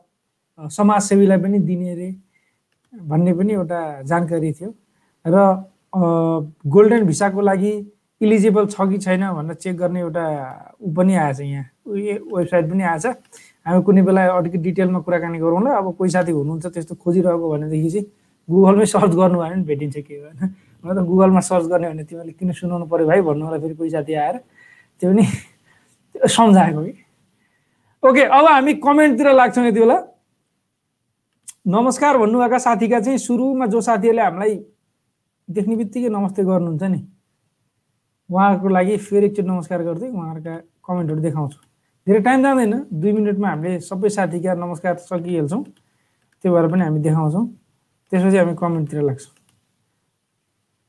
[0.60, 2.10] समाजसेवीलाई पनि दिने अरे
[2.94, 4.70] भन्ने पनि एउटा जानकारी थियो।
[5.26, 5.36] र
[6.68, 7.74] गोल्डेन भिसाको लागि
[8.22, 10.26] इलिजिबल छ कि छैन भनेर चेक गर्ने एउटा
[10.82, 13.06] ऊ पनि आएछ यहाँ। वेबसाइट पनि आएछ
[13.66, 18.06] हामी कुनै बेला अलिकति डिटेलमा कुराकानी गरौँला। अब कोही साथी हुनुहुन्छ त्यस्तो खोजिरहेको भनेदेखि चाहिँ
[18.50, 20.40] गुगलमै सर्च गर्नु भयो भने भेटिन्छ के होइन
[20.86, 23.90] म त गुगलमा सर्च गर्ने भने तिमीले किन सुनाउनु पऱ्यो भाइ भन्नु होला फेरि कोही
[23.90, 24.36] साथी आएर।
[25.02, 25.24] त्यो पनि
[26.30, 26.94] सम्झाएको कि।
[28.04, 29.98] ओके अब हामी कमेन्टतिर लाग्छौँ यति बेला।
[31.66, 34.54] नमस्कार भन्नुभएका साथीका चाहिँ सुरुमा जो साथीहरूले हामीलाई
[35.50, 37.02] देख्ने बित्तिकै नमस्ते गर्नुहुन्छ नि।
[38.30, 40.54] उहाँहरूको लागि फेरि एकचोटि नमस्कार गर्दै उहाँहरूका
[40.86, 41.60] कमेन्टहरू देखाउँछु।
[42.08, 45.64] धेरै टाइम जाँदैन दुई मिनटमा हामीले सबै साथीका नमस्कार सकिहाल्छौँ।
[46.44, 47.46] त्यो भएर पनि हामी देखाउँछौँ।
[48.12, 49.35] त्यसपछि हामी कमेन्टतिर लाग्छौँ।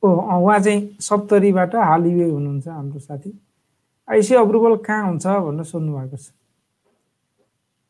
[0.06, 3.32] उहाँ चाहिँ सप्तरीबाट हाल युए हुनुहुन्छ हाम्रो साथी।
[4.08, 6.30] आइसी अप्रुभल कहाँ हुन्छ भनेर सोध्नु भएको छ।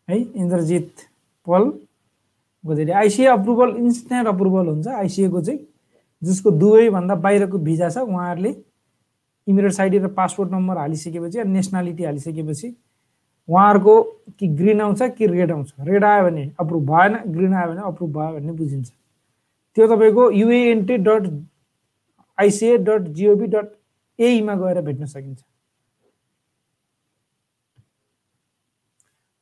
[0.09, 0.93] है इन्द्रजित
[1.47, 1.63] पल
[2.65, 5.61] गोजेरी आइसिए अप्रुभल इन्स्ट्यान्ट अप्रुभल हुन्छ। आइसिएको चाहिँ
[6.23, 8.55] जसको दुवैभन्दा बाहिरको भिजा छ उहाँहरूले
[9.47, 12.75] इमिरेट्स आइडी र पासपोर्ट नम्बर हालिसकेपछि नेसनालिटी हालिसकेपछि
[13.49, 14.03] उहाँहरूको
[14.39, 18.11] कि ग्रिन आउँछ कि रेड आउँछ। रेड आयो भने अप्रुभ भएन ग्रिन आयो भने अप्रुभ
[18.17, 18.91] भयो भन्ने बुझिन्छ।
[19.77, 21.23] त्यो तपाईँको UAENT dot
[22.39, 23.69] ICA dot gov dot
[24.19, 25.43] एईमा गएर भेट्न सकिन्छ।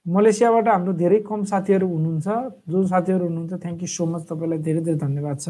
[0.07, 2.27] मलेसियाबाट हाम्रो धेरै कम साथीहरू हुनुहुन्छ।
[2.69, 5.49] जो साथीहरू हुनुहुन्छ थ्याङ्क यू सो मच तपाईँलाई धेरै धेरै धन्यवाद छ।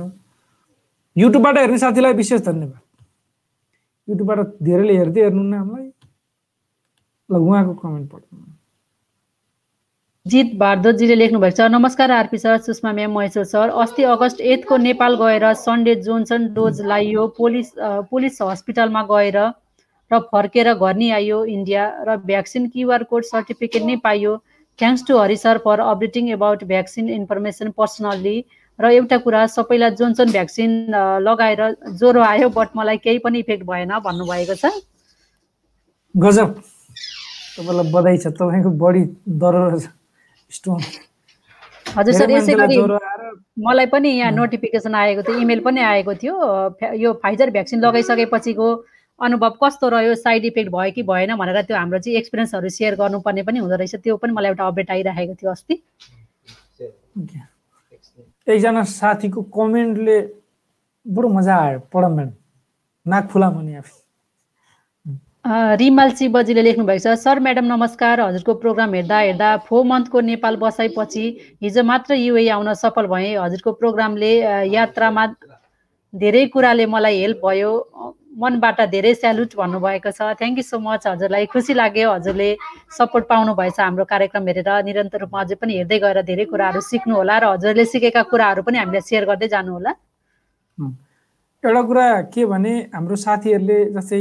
[1.16, 2.82] युट्युबबाट हेर्ने साथीलाई विशेष धन्यवाद।
[4.08, 5.90] युट्युबबाट धेरैले हेर्दै हेर्नुहुन्न हामीलाई।
[7.30, 8.53] ल उहाँको कमेन्ट पढ्नु।
[10.26, 13.68] जित भारद्वाजीले लेख्नु भएको छ नमस्कार RP sir Sushma ma'am Maheshwar sir.
[13.76, 17.72] अस्ति अगस्त एटको नेपाल गएर सन्डे जोन्सन डोज लाइयो पुलिस
[18.08, 19.36] पुलिस हस्पिटलमा गएर
[20.10, 24.36] र फर्केर घर नै आयो इन्डिया र भ्याक्सिन क्युआर कोड सर्टिफिकेट नै पाइयो।
[24.78, 28.36] Thanks to Hari sir for updating about vaccine information personally
[28.78, 30.70] र एउटा कुरा सबैलाई जोन्सन भ्याक्सिन
[31.20, 31.60] लगाएर
[32.00, 34.72] ज्वरो आयो बट मलाई केही पनि इफेक्ट भएन भन्नुभएको छ।
[36.14, 36.56] गजब।
[37.58, 39.04] तपाईँलाई बधाई छ। तपाईँको बढी
[39.44, 39.60] डर
[40.50, 40.80] स्टोन
[41.96, 42.76] हजुर सर यसै गरी
[43.66, 46.34] मलाई पनि यहाँ नोटिफिकेसन आएको थियो इमेल पनि आएको थियो
[47.04, 48.68] यो फाइजर भ्याक्सिन लगाइसकेपछिको
[49.20, 53.42] अनुभव कस्तो रह्यो साइड इफेक्ट भयो कि भएन भनेर त्यो हाम्रो चाहिँ एक्सपिरियन्सहरू सेयर गर्नुपर्ने
[53.42, 55.74] पनि हुँदो रहेछ त्यो पनि मलाई एउटा अपडेट आइरहेको थियो अस्ति।
[58.46, 60.20] एकजना साथीको कमेन्टले
[61.06, 62.32] बडो मजा आयो पढम म्याम
[63.06, 64.03] नाक फुला भने आफै।
[65.44, 70.56] रिमाल बजीले लेख्नु भएको छ सर म्याडम नमस्कार। हजुरको प्रोग्राम हेर्दा हेर्दा फोर मन्थको नेपाल
[70.56, 71.24] बसाइपछि
[71.62, 74.32] हिजो मात्र युए आउन सफल भएँ। हजुरको प्रोग्रामले
[74.72, 75.26] यात्रामा
[76.14, 77.72] धेरै कुराले मलाई हेल्प भयो।
[78.40, 81.06] मनबाट धेरै स्यालुट भन्नुभएको छ। Thank you so much.
[81.06, 82.48] हजुरलाई खुसी लाग्यो। हजुरले
[82.96, 87.20] सपोर्ट पाउनु भएछ हाम्रो कार्यक्रम हेरेर। निरन्तर रूपमा अझै पनि हेर्दै गएर धेरै कुराहरू सिक्नु
[87.20, 89.92] होला र हजुरले सिकेका कुराहरू पनि हामीलाई सेयर गर्दै जानु होला
[91.64, 94.20] एउटा कुरा के भने हाम्रो साथीहरूले जस्तै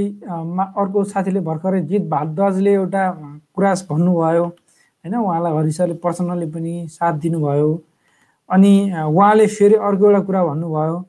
[0.79, 3.03] अर्को साथीले भर्खरै जित भारद्वाजले एउटा
[3.55, 5.15] कुरा भन्नुभयो होइन?
[5.15, 7.67] उहाँलाई हरि सरले पर्सनल्ली पनि साथ दिनुभयो।
[8.49, 11.03] अनि उहाँले फेरि अर्को एउटा कुरा भन्नुभयो।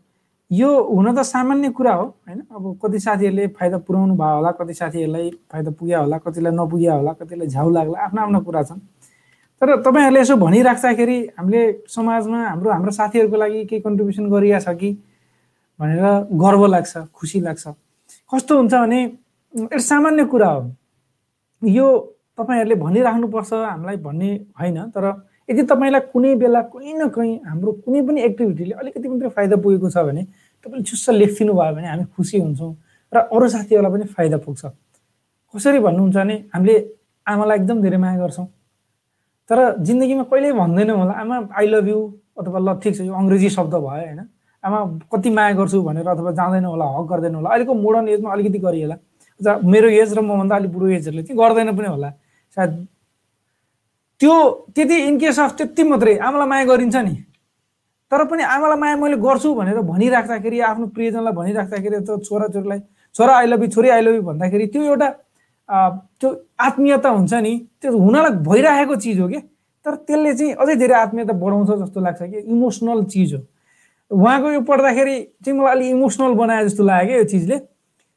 [0.51, 2.41] यो हुन त सामान्य कुरा हो होइन?
[2.51, 7.13] अब कति साथीहरूले फाइदा पुऱ्याउनु भयो होला कति साथीहरूलाई फाइदा पुग्यो होला कतिलाई नपुग्यो होला
[7.15, 8.81] कतिलाई झ्याउ लाग्ला आफ्नो आफ्नो कुरा छन्।
[9.63, 11.63] तर तपाईँहरूले यसो भनिराख्दाखेरि हामीले
[11.95, 14.97] समाजमा हाम्रो हाम्रो साथीहरूको लागि केही कन्ट्रिब्युसन गरिरहेको छ कि?
[15.81, 16.05] भनेर
[16.43, 17.65] गर्व लाग्छ खुसी लाग्छ।
[18.31, 19.01] कस्तो हुन्छ भने
[19.55, 20.63] एउटा सामान्य कुरा हो।
[21.63, 21.87] यो
[22.39, 25.05] तपाईँहरूले भनिराख्नुपर्छ हामीलाई भन्ने होइन तर
[25.51, 29.89] यदि तपाईँलाई कुनै बेला कुनै न कहीँ हाम्रो कुनै पनि एक्टिभिटीले अलिकति मात्रै फाइदा पुगेको
[29.91, 30.23] छ भने
[30.67, 32.73] तपाईँले चुस्स लेखिदिनु भयो भने हामी खुसी हुन्छौँ
[33.13, 34.63] र अरू साथीहरूलाई पनि फाइदा पुग्छ।
[35.55, 36.75] कसरी भन्नुहुन्छ भने हामीले
[37.27, 38.47] आमालाई एकदम धेरै माया गर्छौँ।
[39.51, 41.99] तर जिन्दगीमा कहिल्यै भन्दैनौँ होला आमा आई लभ यु
[42.41, 44.21] अथवा ल ठिक छ यो अङ्ग्रेजी शब्द भयो होइन।
[44.65, 44.79] आमा
[45.13, 48.97] कति माया गर्छु भनेर अथवा जाँदैन होला हक गर्दैन होला अहिलेको मोडर्न एजमा अलिकति गरिएला।
[49.65, 52.11] मेरो एज र मभन्दा अलिक बुढो एजहरूले चाहिँ गर्दैन पनि होला।
[52.57, 52.73] सायद
[54.21, 54.35] त्यो
[54.75, 57.15] त्यति इनकेस अफ त्यति मात्रै आमालाई माया गरिन्छ नि।
[58.13, 62.81] तर पनि आमालाई माया मैले गर्छु भनेर भनिराख्दाखेरि आफ्नो प्रियजनलाई भनिराख्दाखेरि त छोराछोरीलाई
[63.15, 65.09] छोरा आई लभ यु छोरी आई भन्दाखेरि त्यो एउटा
[66.21, 66.29] त्यो
[66.61, 69.41] आत्मीयता हुन्छ नि त्यो हुनलाई भइरहेको चिज हो कि
[69.87, 73.41] तर त्यसले चाहिँ अझै धेरै आत्मीयता बढाउँछ जस्तो लाग्छ कि इमोसनल चिज हो।
[74.15, 77.59] उहाँको यो पढ्दाखेरि चाहिँ मलाई अलिक इमोसनल बनाए जस्तो लाग्यो क्या यो चिजले।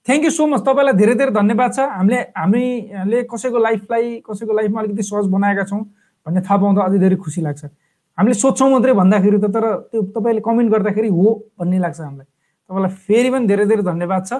[0.07, 4.79] थ्याङ्क यू सो मच तपाईँलाई धेरै धेरै धन्यवाद छ। हामीले हामीले कसैको लाइफलाई कसैको लाइफमा
[4.81, 5.81] अलिकति सहज बनाएका छौँ
[6.25, 7.63] भन्ने थाहा पाउँदा अझै धेरै खुसी लाग्छ।
[8.17, 11.27] हामीले सोध्छौँ मात्रै भन्दाखेरि त तर त्यो तपाईँले कमेन्ट गर्दाखेरि हो
[11.60, 12.27] भन्ने लाग्छ हामीलाई।
[12.69, 14.33] तपाईँलाई फेरि पनि धेरै धेरै धन्यवाद छ।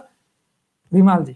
[0.92, 1.36] रिमालजी।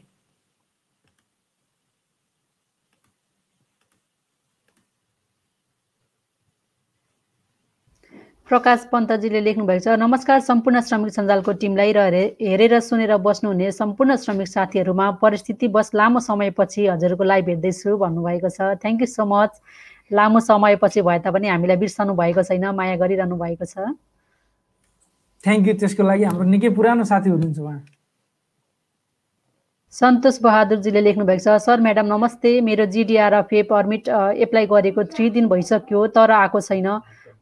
[8.49, 13.71] प्रकाश पन्तजीले लेख्नु भएको छ नमस्कार सम्पूर्ण श्रमिक सञ्जालको टिमलाई र हेरे- हेरेर सुनेर बस्नुहुने
[13.71, 19.23] सम्पूर्ण श्रमिक साथीहरूमा परिस्थिति बस लामो समयपछि हजुरको लाइभ हेर्दैछु भन्नुभएको छ। थ्याङ्क यू सो
[19.23, 19.51] मच
[20.11, 23.95] लामो समयपछि भए तापनि हामीलाई बिर्सनु भएको छैन माया गरिरहनु भएको छ।
[25.43, 27.79] थ्याङ्क यू त्यसको लागि हाम्रो निकै पुरानो साथी हुनुहुन्छ उहाँ।
[29.93, 34.03] सन्तोष बहादुरजीले लेख्नु भएको छ सर म्याडम नमस्ते। मेरो जिडिआरएफए पर्मिट
[34.43, 36.87] एप्लाई गरेको थ्री दिन भइसक्यो तर आएको छैन।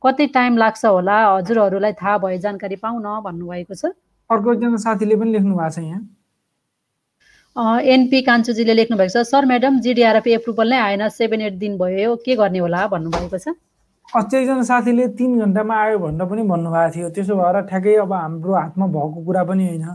[0.04, 1.18] कति टाइम लाग्छ होला?
[1.28, 3.86] हजुरहरूलाई थाहा भए जानकारी पाउन भन्नुभएको छ।
[4.30, 6.02] अर्को एकजना साथीले पनि लेख्नु भएको छ यहाँ।
[7.84, 12.16] एनपी कान्छुजीले लेख्नु भएको छ सर म्याडम जिडिआरएफ एप्रुभल नै आएन सेभेन एट दिन भयो
[12.26, 12.88] के गर्ने होला?
[12.88, 13.56] भन्नुभएको छ।
[14.10, 18.54] अस्ति एकजना साथीले तिन घन्टामा आयो भनेर पनि भन्नुभएको थियो। त्यसो भएर ठ्याक्कै अब हाम्रो
[18.54, 19.86] हातमा भएको कुरा पनि होइन।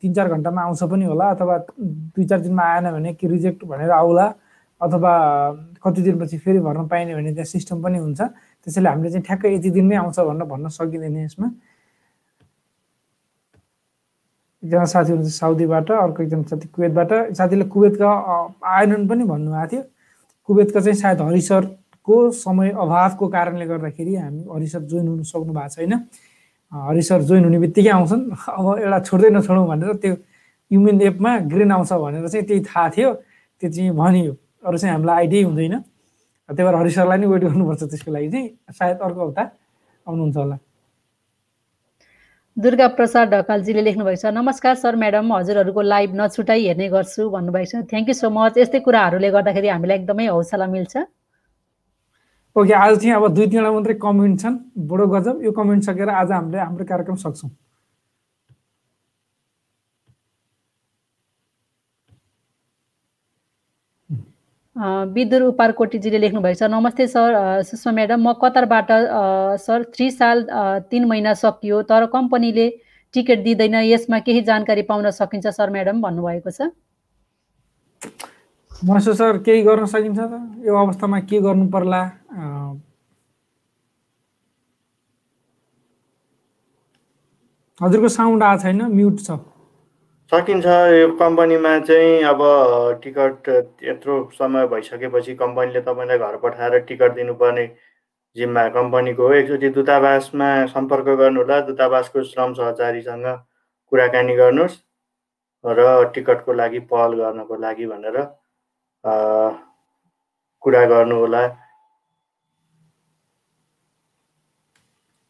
[0.00, 3.90] तिन चार घन्टामा आउँछ पनि होला अथवा दुई चार दिनमा आएन भने कि रिजेक्ट भनेर
[3.90, 4.26] आउला
[4.80, 5.12] अथवा
[5.84, 8.20] कति दिनपछि फेरि भर्न पाइने भने त्यहाँ सिस्टम पनि हुन्छ।
[8.68, 11.48] त्यसैले हामीले चाहिँ ठ्याक्कै यति दिनमै आउँछ भनेर भन्न सकिँदैन यसमा।
[14.62, 19.82] एकजना साथी हुनुहुन्छ साउदीबाट अर्को एकजना साथी कुवेतबाट। साथीले कुवेतका अ, आएनन् पनि भन्नुभएको थियो।
[20.44, 25.92] कुवेतका चाहिँ सायद हरिसरको समय अभावको कारणले गर्दाखेरि हामी हरिसर जोइन हुन सक्नु भएको छैन।
[26.72, 28.22] हरिसर जोइन हुने बित्तिकै आउँछन्।
[28.58, 30.14] अब एउटा छोड्दै नछोडौँ भनेर त्यो
[30.70, 33.10] युमेन एपमा ग्रिन आउँछ भनेर चाहिँ त्यही थाहा थियो।
[33.62, 34.32] त्यो चाहिँ भनियो।
[34.66, 35.74] अरू चाहिँ हामीलाई आइडियै हुँदैन।
[36.48, 39.42] त्यही भएर हरिसरलाई नै वेट गर्नुपर्छ त्यसको लागि चाहिँ। सायद अर्को हप्ता
[40.06, 40.56] आउनुहुन्छ होला।
[42.56, 47.70] दुर्गा प्रसाद ढकालजीले लेख्नु भएको छ नमस्कार सर म्याडम हजुरहरूको लाइभ नछुटाइ हेर्ने गर्छु भन्नुभएको
[47.70, 50.94] छ। थ्याङ्क यू सो मच यस्तै कुराहरूले गर्दाखेरि हामीलाई एकदमै हौसला मिल्छ।
[52.56, 54.56] ओके आज चाहिँ अब दुई तिनवटा मात्रै कमेन्ट छन्।
[54.90, 57.50] बडो गजब। यो कमेन्ट सकेर आज हामीले हाम्रो कार्यक्रम सक्छौँ।
[64.78, 66.18] विदुर उपारकोटीजीले
[66.54, 68.90] छ। नमस्ते सर सुषमा म्याडम म कतारबाट
[69.58, 70.46] सर थ्री साल
[70.90, 72.68] तिन महिना सकियो तर कम्पनीले
[73.14, 76.70] टिकट दिँदैन यसमा केही जानकारी पाउन सकिन्छ सर म्याडम भन्नुभएको छ।
[78.86, 80.34] मसो सर केही गर्न सकिन्छ त?
[80.62, 82.02] यो अवस्थामा के गर्नु पर्ला?
[87.80, 89.57] हजुरको साउन्ड आएको छैन म्युट छ।
[90.32, 92.40] सकिन्छ यो कम्पनीमा चाहिँ अब
[93.02, 93.48] टिकट
[93.82, 97.66] यत्रो समय भइसकेपछि कम्पनीले तपाईँलाई घर पठाएर टिकट दिनुपर्ने
[98.36, 103.26] जिम्मा कम्पनीको हो। एकचोटि दूतावासमा सम्पर्क गर्नुहोला दूतावासको श्रम सहचारीसँग
[103.92, 104.76] कुराकानी गर्नुहोस्
[105.64, 108.20] र टिकटको लागि पहल गर्नको लागि भनेर
[110.62, 111.44] कुरा गर्नुहोला।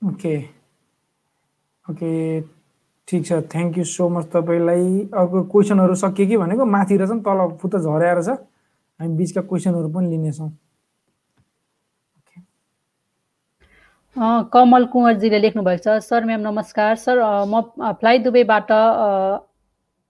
[0.03, 0.37] ओके।
[1.87, 2.58] ओके।
[3.09, 6.65] ठिक छ थ्याङ्क यू सो मच तपाईँलाई। अर्को क्वेसनहरू सकियो कि भनेको?
[6.65, 8.29] माथि रहेछ नि तल फुत्त झर्याएर छ।
[9.01, 10.51] हामी बिचका क्वेसनहरू पनि लिनेछौँ।
[14.53, 17.17] कमल कुँवरजीले लेख्नु भएको छ सर म्याम नमस्कार। सर
[17.49, 17.61] म
[18.01, 18.71] फ्लाइ दुबईबाट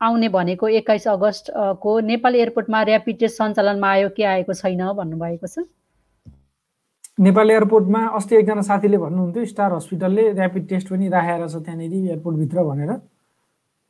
[0.00, 5.66] आउने भनेको एक्काइस अगस्तको नेपाल एयरपोर्टमा ऱ्यापिड टेस्ट सञ्चालनमा आयो के आएको छैन भन्नुभएको छ।
[7.18, 12.62] नेपाल एयरपोर्टमा अस्ति एकजना साथीले भन्नुहुन्थ्यो स्टार हस्पिटलले ऱ्यापिड टेस्ट पनि राखेर छ त्यहाँनिर एयरपोर्टभित्र
[12.70, 12.90] भनेर।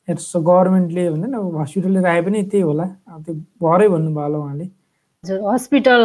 [0.08, 2.86] यस्तो गभर्मेन्टले भन्दैन अब हस्पिटलले राखे पनि त्यही होला।
[3.24, 4.66] त्यो भरै भन्नुभयो होला उहाँले।
[5.52, 6.02] हस्पिटल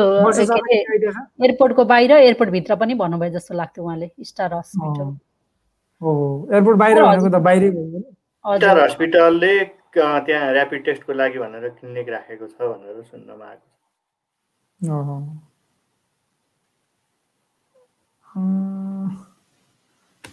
[1.44, 5.08] एयरपोर्टको बाहिर एयरपोर्टभित्र पनि भन्नुभयो जस्तो लाग्थ्यो उहाँले स्टार हस्पिटल
[6.02, 6.12] हो
[6.52, 7.70] एयरपोर्ट बाहिर भनेको त बाहिरै
[8.60, 9.54] स्टार हस्पिटलले
[9.96, 13.68] त्यहाँ ऱ्यापिड टेस्टको लागि भनेर क्लिनिक राखेको छ भनेर सुन्नमा आएको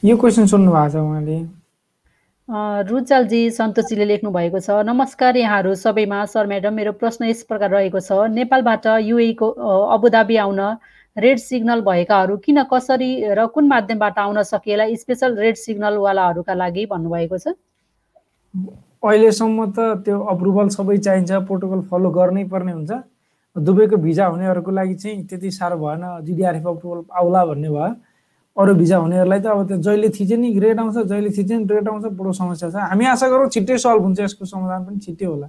[0.04, 1.38] यो क्वेसन सुन्नु भएको छ उहाँले।
[2.88, 8.00] रुचालजी सन्तोषीले लेख्नु भएको छ नमस्कार यहाँहरू सबैमा सर म्याडम मेरो प्रश्न यस प्रकार रहेको
[8.00, 9.48] छ। नेपालबाट युएको
[9.92, 10.60] अबुधाबी आउन
[11.16, 14.84] रेड सिग्नल भएकाहरू किन कसरी र कुन माध्यमबाट आउन सकिएला?
[14.96, 17.52] स्पेसल रेड सिग्नलवालाहरूका लागि भन्नुभएको छ।
[19.04, 22.92] अहिलेसम्म त त्यो अप्रुभल सबै चाहिन्छ प्रोटोकल फलो गर्नै पर्ने हुन्छ।
[23.56, 27.94] दुबईको भिजा हुनेहरूको लागि चाहिँ त्यति साह्रो भएन। जिडिआरएफ अप्रुभल आउला भन्ने भयो।
[28.56, 31.88] अरू भिजा हुनेहरूलाई त अब त्यो जहिले थिचे नि ग्रेड आउँछ जहिले थिचे नि रेड
[31.88, 35.48] आउँछ बडो समस्या छ। हामी आशा गरौँ छिट्टै सल्भ हुन्छ यसको समाधान पनि छिट्टै होला।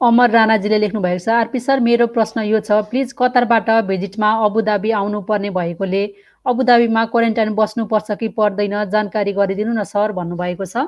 [0.00, 4.90] अमर राणाजीले लेख्नु भएको छ आरपी सर मेरो प्रश्न यो छ। प्लिज कतारबाट भिजिटमा अबुधाबी
[4.92, 6.02] आउनुपर्ने भएकोले
[6.46, 8.84] अबुधाबीमा क्वारेन्टाइन बस्नुपर्छ कि पर्दैन?
[8.92, 10.86] जानकारी गरिदिनु न सर भन्नुभएको छ।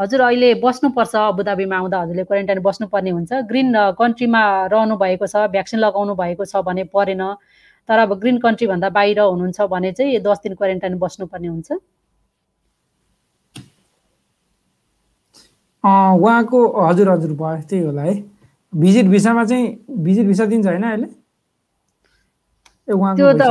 [0.00, 3.68] हजुर अहिले बस्नुपर्छ अबुधाबीमा आउँदा हजुरले क्वारेन्टाइन बस्नुपर्ने हुन्छ। ग्रिन
[4.00, 7.22] कन्ट्रीमा रहनु भएको छ भ्याक्सिन लगाउनु भएको छ भने परेन।
[7.88, 11.70] तर अब ग्रिन कन्ट्रीभन्दा बाहिर हुनुहुन्छ भने चाहिँ दस दिन क्वारेन्टाइन बस्नुपर्ने हुन्छ।
[15.84, 18.14] उहाँको हजुर हजुर भयो त्यही होला है।
[18.72, 19.66] भिजिट भिसामा चाहिँ
[20.04, 21.06] भिजिट भिसा दिन्छ होइन अहिले?
[22.88, 23.42] त्यो त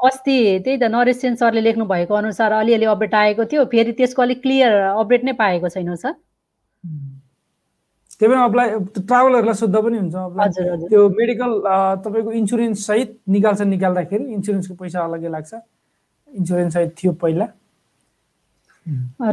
[0.00, 4.42] अस्ति त्यही त नरेश सरले लेख्नु भएको अनुसार अलिअलि अपडेट आएको थियो फेरि त्यसको अलिक
[4.42, 6.12] क्लियर अपडेट नै पाएको छैन सर।
[8.20, 10.14] त्यही पनि अप्लाई ट्राभलरलाई सोद्धा पनि हुन्छ
[10.88, 11.52] त्यो मेडिकल
[12.04, 15.52] तपाईँको इन्सुरेन्स सहित निकाल्छ निकाल्दाखेरि इन्सुरेन्सको पैसा अलग्गै लाग्छ।
[16.28, 17.46] इन्सुरेन्स सहित थियो पहिला।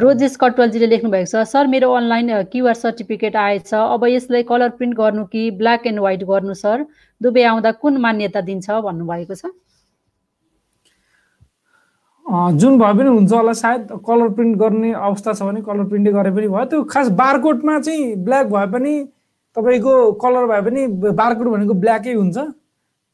[0.03, 4.95] रोजेस कटवालजीले लेख्नु भएको छ सर मेरो अनलाइन क्युआर सर्टिफिकेट आएछ। अब यसलाई कलर प्रिन्ट
[4.97, 6.86] गर्नु कि ब्ल्याक एन्ड व्हाइट गर्नु सर?
[7.21, 8.69] दुबई आउँदा कुन मान्यता दिन्छ?
[8.69, 9.45] भन्नुभएको छ।
[12.27, 16.31] जुन भए पनि हुन्छ होला सायद कलर प्रिन्ट गर्ने अवस्था छ भने कलर प्रिन्टै गरे
[16.35, 18.93] पनि भयो। त्यो खास बारकोडमा चाहिँ ब्ल्याक भए पनि
[19.55, 20.81] तपाईँको कलर भए पनि
[21.15, 22.37] बारकोड भनेको ब्ल्याकै हुन्छ।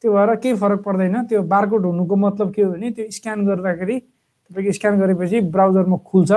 [0.02, 3.96] त्यो भएर केही फरक पर्दैन। त्यो बारकोड हुनुको मतलब के हो भने त्यो स्क्यान गर्दाखेरि
[4.50, 6.32] तपाईँको स्क्यान गरेपछि ब्राउजरमा खुल्छ।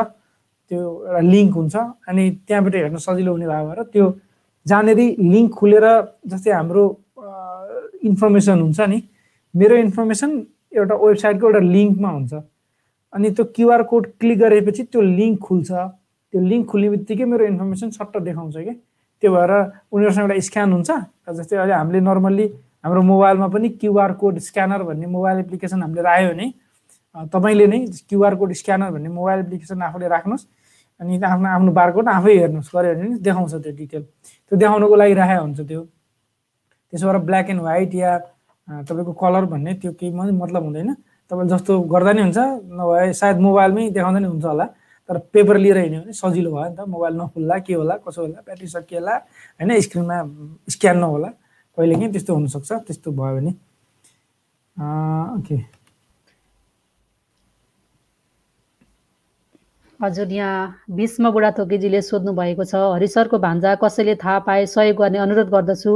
[0.70, 1.76] त्यो एउटा लिङ्क हुन्छ।
[2.08, 4.06] अनि त्यहाँबाट हेर्न सजिलो हुने भयो भएर त्यो
[4.66, 5.00] जहाँनिर
[5.34, 5.86] लिङ्क खुलेर
[6.30, 6.84] जस्तै हाम्रो
[8.06, 9.02] इन्फर्मेसन हुन्छ नि
[9.54, 10.32] मेरो इन्फर्मेसन
[10.78, 12.34] एउटा वेबसाइटको एउटा लिङ्कमा हुन्छ।
[13.14, 15.70] अनि त्यो क्युआर कोड क्लिक गरेपछि त्यो लिङ्क खुल्छ।
[16.34, 18.74] त्यो लिङ्क खुल्ने बित्तिकै मेरो इन्फर्मेसन सट्ट देखाउँछ कि?
[19.24, 19.52] त्यो भएर
[19.92, 20.90] उनीहरूसँग एउटा स्क्यान हुन्छ।
[21.38, 22.46] जस्तै अहिले हामीले नर्मल्ली
[22.84, 26.48] हाम्रो मोबाइलमा पनि क्युआर कोड स्क्यानर भन्ने मोबाइल एप्लिकेसन हामीले राख्यो भने
[27.34, 30.46] तपाईँले नै क्युआर कोड स्क्यानर भन्ने मोबाइल एप्लिकेसन आफूले राख्नुहोस्।
[31.00, 35.42] अनि आफ्नो आफ्नो बारकोड आफै हेर्नुहोस् गऱ्यो भने देखाउँछ त्यो डिटेल। त्यो देखाउनुको लागि राखेको
[35.44, 35.82] हुन्छ त्यो।
[36.94, 38.12] त्यसो भएर ब्ल्याक एन्ड व्हाइट या
[38.88, 40.90] तपाईँको कलर भन्ने त्यो केही मतलब हुँदैन।
[41.32, 42.40] तपाईँले जस्तो गर्दा नि हुन्छ
[42.80, 44.66] नभए सायद मोबाइलमै देखाउँदा नि हुन्छ होला।
[45.10, 48.40] तर पेपर लिएर हिँड्यो भने सजिलो भयो नि त। मोबाइल नखुल्ला के होला कसो होला
[48.44, 49.16] ब्याट्री सकिएला
[49.60, 50.18] होइन स्क्रिनमा
[50.68, 51.30] स्क्यान नहोला।
[51.78, 53.52] कहिले काहीँ त्यस्तो हुनसक्छ त्यस्तो भयो भने।
[55.40, 55.58] ओके।
[60.00, 65.18] हजुर यहाँ भीष्म बुढाथोकीजीले सोध्नु भएको छ हरि सरको भान्जा कसैले थाहा पाए सहयोग गर्ने
[65.18, 65.92] अनुरोध गर्दछु।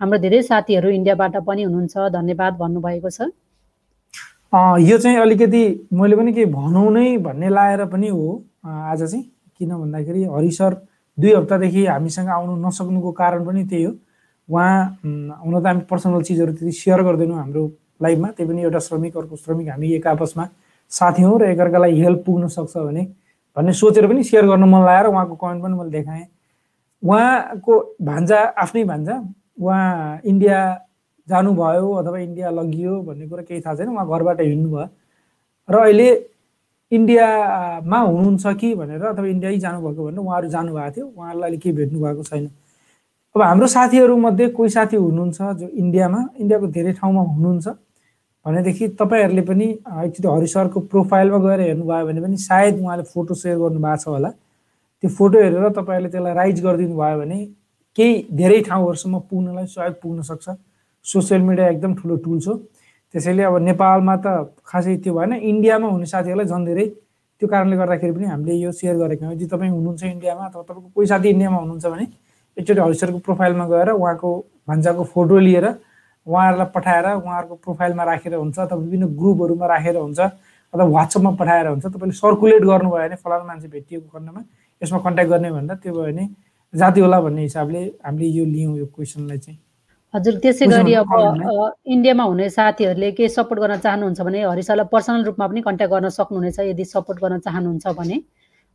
[0.00, 3.28] हाम्रो धेरै साथीहरू इन्डियाबाट पनि हुनुहुन्छ धन्यवाद भन्नुभएको छ।
[4.54, 9.22] यो चाहिँ अलिकति मैले पनि के भनौँ नै भन्ने लाएर पनि हो। आज चाहिँ
[9.58, 10.74] किन भन्दाखेरि हरि सर
[11.18, 13.92] दुई हप्तादेखि हामीसँग आउनु नसक्नुको कारण पनि त्यही हो।
[14.48, 15.00] उहाँ
[15.44, 17.64] हुन त हामी पर्सनल चिजहरू त्यति सेयर गर्दैनौँ हाम्रो
[18.02, 20.48] लाइफमा त्यही पनि एउटा श्रमिक अर्को श्रमिक हामी एक आपसमा
[20.92, 23.04] साथी हौँ र एकअर्कालाई हेल्प पुग्न सक्छ भने
[23.56, 26.26] भन्ने सोचेर पनि सेयर गर्न मन लागेर उहाँको कमेन्ट पनि मैले देखाएँ।
[27.02, 29.16] उहाँको भान्जा आफ्नै भान्जा
[29.60, 30.60] उहाँ इन्डिया
[31.32, 34.86] जानुभयो अथवा इन्डिया लगियो भन्ने कुरा केही थाहा छैन उहाँ घरबाट हिँड्नुभयो।
[35.68, 36.08] र अहिले
[36.92, 41.98] इन्डियामा हुनुहुन्छ कि भनेर अथवा इन्डियै जानुभएको भनेर उहाँहरू जानुभएको थियो उहाँहरूलाई अहिले केही भेट्नु
[42.04, 42.44] भएको छैन।
[43.34, 47.68] अब हाम्रो साथीहरूमध्ये कोही साथी हुनुहुन्छ जो इन्डियामा इन्डियाको धेरै ठाउँमा हुनुहुन्छ।
[48.46, 49.66] भनेदेखि तपाईँहरूले पनि
[50.04, 54.30] एकचोटि हरि सरको प्रोफाइलमा गएर हेर्नुभयो भने पनि सायद उहाँले फोटो सेयर गर्नुभएको छ होला।
[55.02, 57.38] त्यो फोटो हेरेर तपाईँहरूले त्यसलाई राइज गरिदिनु भयो भने
[57.96, 60.46] केही धेरै ठाउँहरूसम्म पुग्नलाई सहयोग पुग्न सक्छ।
[61.04, 62.54] सोसियल मिडिया एकदम ठुलो टुल हो
[63.14, 64.26] त्यसैले अब नेपालमा त
[64.66, 66.86] खासै त्यो भएन इन्डियामा हुने साथीहरूलाई झन् धेरै।
[67.40, 70.88] त्यो कारणले गर्दाखेरि पनि हामीले यो सेयर गरेका हौँ यदि तपाईँ हुनुहुन्छ इन्डियामा अथवा तपाईँको
[70.94, 72.06] कोही साथी इन्डियामा हुनुहुन्छ भने
[72.56, 74.30] एकचोटि हरिसरको प्रोफाइलमा गएर उहाँको
[74.68, 75.66] भान्जाको फोटो लिएर
[76.26, 81.84] उहाँहरूलाई पठाएर उहाँहरूको प्रोफाइलमा राखेर हुन्छ अथवा विभिन्न ग्रुपहरूमा राखेर हुन्छ अथवा वाट्सएपमा पठाएर हुन्छ।
[81.86, 84.40] तपाईँले सर्कुलेट गर्नुभयो भने फलानु मान्छे भेटिएको खण्डमा
[84.82, 86.28] यसमा कन्ट्याक्ट गर्ने भन्दा त्यो भयो भने
[86.74, 89.58] जाति होला भन्ने हिसाबले हामीले यो लियौँ यो क्वेसनलाई चाहिँ।
[90.14, 91.10] हजुर त्यसै गरी अब
[91.94, 96.08] इन्डियामा हुने साथीहरूले केही सपोर्ट गर्न चाहनुहुन्छ भने हरि सरलाई पर्सनल रूपमा पनि कन्ट्याक्ट गर्न
[96.16, 98.16] सक्नुहुनेछ यदि सपोर्ट गर्न चाहनुहुन्छ भने।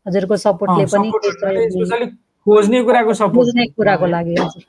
[0.06, 1.10] हजुरको सपोर्टले पनि
[2.48, 4.64] खोज्ने कुराको सपोर्ट। बुझ्ने कुराको लागि हजुर.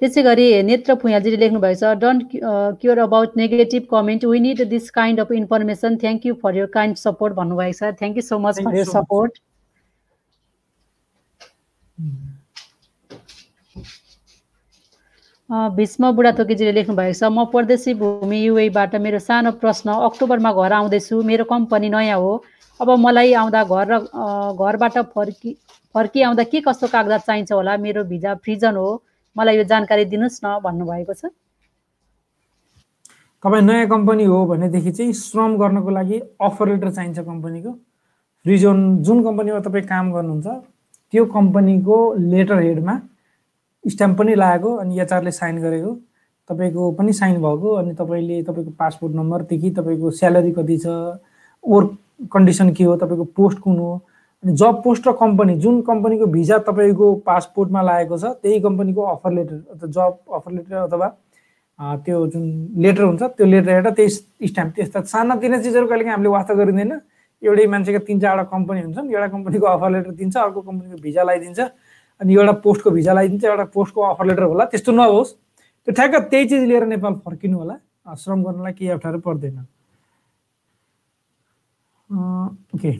[0.00, 2.22] त्यसै गरी नेत्र फुयालजीले लेख्नु भएको छ don't
[2.80, 6.96] care about negative comment we need this kind of information thank you for your kind
[7.02, 8.84] support भन्नुभएको छ। Thank you so much for your.
[8.90, 9.32] Support
[15.50, 21.22] Bhishma बुढाथोकीजीले लेख्नु भएको छ म परदेशी भूमि युएबाट मेरो सानो प्रश्न अक्टोबरमा घर आउँदैछु
[21.22, 22.32] मेरो कम्पनी नयाँ हो।
[22.80, 23.98] अब मलाई आउँदा घर र
[24.58, 25.52] घरबाट फर्की
[25.94, 27.76] फर्की आउँदा के कस्तो कागजात चाहिन्छ होला?
[27.78, 28.88] मेरो भिजा फ्रिजन हो
[29.36, 31.30] मलाई यो जानकारी दिनुहोस् न भन्नुभएको छ।
[33.42, 37.70] तपाईँ नयाँ कम्पनी हो भनेदेखि चाहिँ श्रम गर्नको लागि अफर लेटर चाहिन्छ कम्पनीको।
[38.44, 40.46] रिजन जुन कम्पनीमा तपाईँ काम गर्नुहुन्छ
[41.12, 41.96] त्यो कम्पनीको
[42.34, 42.94] लेटर हेडमा
[43.86, 45.94] स्ट्याम्प पनि लागेको अनि एचआरले साइन गरेको।
[46.50, 50.86] तपाईँको पनि साइन भएको अनि तपाईँले तपाईँको पासपोर्ट नम्बरदेखि तपाईँको स्यालेरी कति छ
[51.64, 51.96] वर्क
[52.32, 53.92] कन्डिसन के हो तपाईँको पोस्ट कुन हो
[54.42, 59.32] अनि जब पोस्ट र कम्पनी जुन कम्पनीको भिजा तपाईँको पासपोर्टमा लागेको छ त्यही कम्पनीको अफर
[59.32, 61.08] लेटर अथवा जब अफर लेटर अथवा
[62.04, 62.44] त्यो जुन
[62.82, 66.92] लेटर हुन्छ त्यो लेटर हेरेर त्यही स्ट्याम्प त्यस्ता सानातिना चिजहरू कहिलेकाहीँ हामीले वास्ता गरिँदैन।
[67.42, 71.60] एउटै मान्छेको तिन चारवटा कम्पनी हुन्छन् एउटा कम्पनीको अफर लेटर दिन्छ अर्को कम्पनीको भिजा लगाइदिन्छ।
[72.20, 76.44] अनि एउटा पोस्टको भिजा लगाइदिन्छ एउटा पोस्टको अफर लेटर होला त्यस्तो नहोस्। त्यो ठ्याक्क त्यही
[76.48, 77.76] चिज लिएर नेपाल फर्किनु होला।
[78.16, 79.58] श्रम गर्नलाई केही अप्ठ्यारो पर्दैन।
[82.74, 82.92] ओके।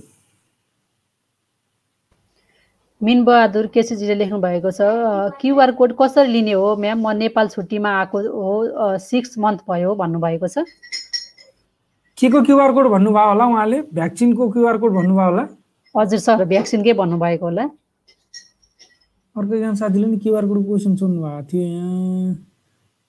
[3.01, 4.81] मिनबहादुर केसीजीले लेख्नु भएको छ
[5.41, 6.99] क्युआर कोड कसरी लिने हो म्याम?
[7.01, 10.65] म नेपाल छुट्टीमा आएको हो सिक्स मन्थ भयो भन्नुभएको छ।
[12.19, 13.81] के को क्युआर कोड भन्नुभयो होला उहाँले?
[13.93, 15.45] भ्याक्सिनको क्युआर कोड भन्नुभयो होला।
[15.95, 17.65] हजुर सर भ्याक्सिनकै भन्नुभएको होला?
[19.37, 22.37] अर्को एकजना साथीले नि क्युआर कोड क्वेसन सोध्नु भएको थियो यहाँ।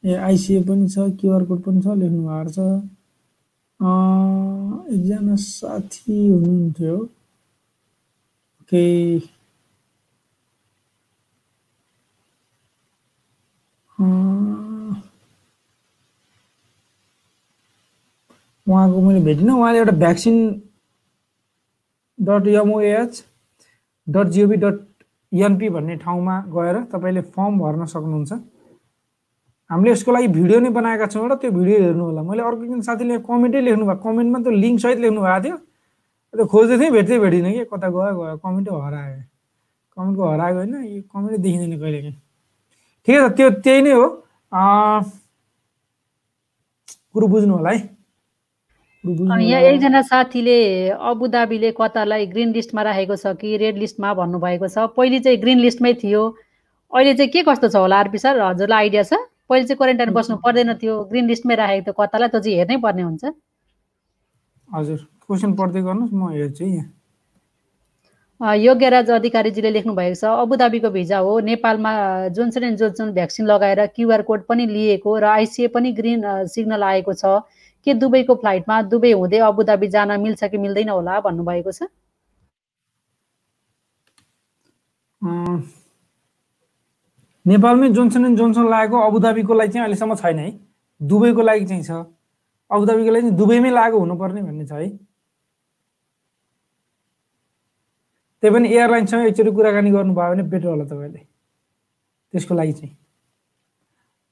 [0.04, 2.60] ए आइसिए पनि छ क्युआर कोड पनि छ लेख्नु भएको छ।
[3.80, 6.98] अँ, एकजना साथी हुनुहुन्थ्यो।
[8.62, 8.86] ओके।
[18.68, 20.38] उहाँको मैले भेटिनँ। उहाँले एउटा vaccine
[22.20, 23.24] dot MOH
[24.08, 24.97] dot gov dot
[25.32, 28.32] NP भन्ने ठाउँमा गएर तपाईँले फर्म भर्न सक्नुहुन्छ।
[29.70, 32.82] हामीले यसको लागि भिडियो नै बनाएका छौँ एउटा त्यो भिडियो हेर्नु होला। मैले अर्को एकजना
[32.88, 35.58] साथीले कमेन्टै लेख्नु भएको कमेन्टमा त्यो लिङ्क सहित लेख्नु भएको थियो।
[36.34, 39.20] त्यो खोज्दै थिएँ भेट्दै भेटिनँ कि। कता गयो गयो। कमेन्टै हरायो।
[39.98, 42.16] कमेन्टको हराएको होइन यो कमेन्टै देखिँदैन कहिले काहीँ।
[43.08, 44.06] ठिकै छ त्यो त्यही नै हो।
[47.12, 47.97] कुरो बुझ्नु होला है।
[49.06, 55.20] यहाँ। एकजना साथीले अबुधाबीले कतारलाई ग्रिन लिस्टमा राखेको छ कि रेड लिस्टमा भन्नुभएको छ। पहिले
[55.20, 56.24] चाहिँ ग्रिन लिस्टमै थियो।
[56.94, 58.40] अहिले चाहिँ के कस्तो छ होला आरपी सर?
[58.40, 59.14] हजुरलाई आइडिया छ?
[59.48, 63.02] पहिले चाहिँ क्वारेन्टाइन बस्नु पर्दैन थियो। ग्रिन लिस्टमै राखेको थियो कतालाई त्यो चाहिँ हेर्नै पर्ने
[63.02, 63.24] हुन्छ।
[64.70, 66.88] हजुर क्वेसन पढ्दै गर्नुहोस् म हेर्छु यहाँ।
[68.42, 71.92] अ, योग्यराज अधिकारीजीले लेख्नु भएको छ अबुधाबीको भिजा हो। नेपालमा
[72.36, 77.14] जोन्सन एन्ड जोन्सन भ्याक्सिन लगाएर क्युआर कोड पनि लिएको र आइसिए पनि ग्रिन सिग्नल आएको
[77.14, 77.42] छ।
[77.86, 81.84] के दुबईको फ्लाइटमा दुबई हुँदै अबुधाबी जान मिल्छ कि मिल्दैन होला भन्नुभएको छ?
[87.46, 90.50] नेपालमै जोन्सन एन्ड जोन्सन लागेको अबुधाबीको लागि चाहिँ अहिलेसम्म छैन है।
[91.02, 91.92] दुबईको लागि चाहिँ छ।
[92.72, 94.90] अबुधाबीको लागि दुबईमै लागु हुनुपर्ने भन्ने छ है।
[98.44, 101.20] त्यही पनि एयरलाइनसँग एकचोटि कुराकानी गर्नुभयो भने बेटर होला तपाईँले।
[102.34, 102.96] त्यसको लागि चाहिँ।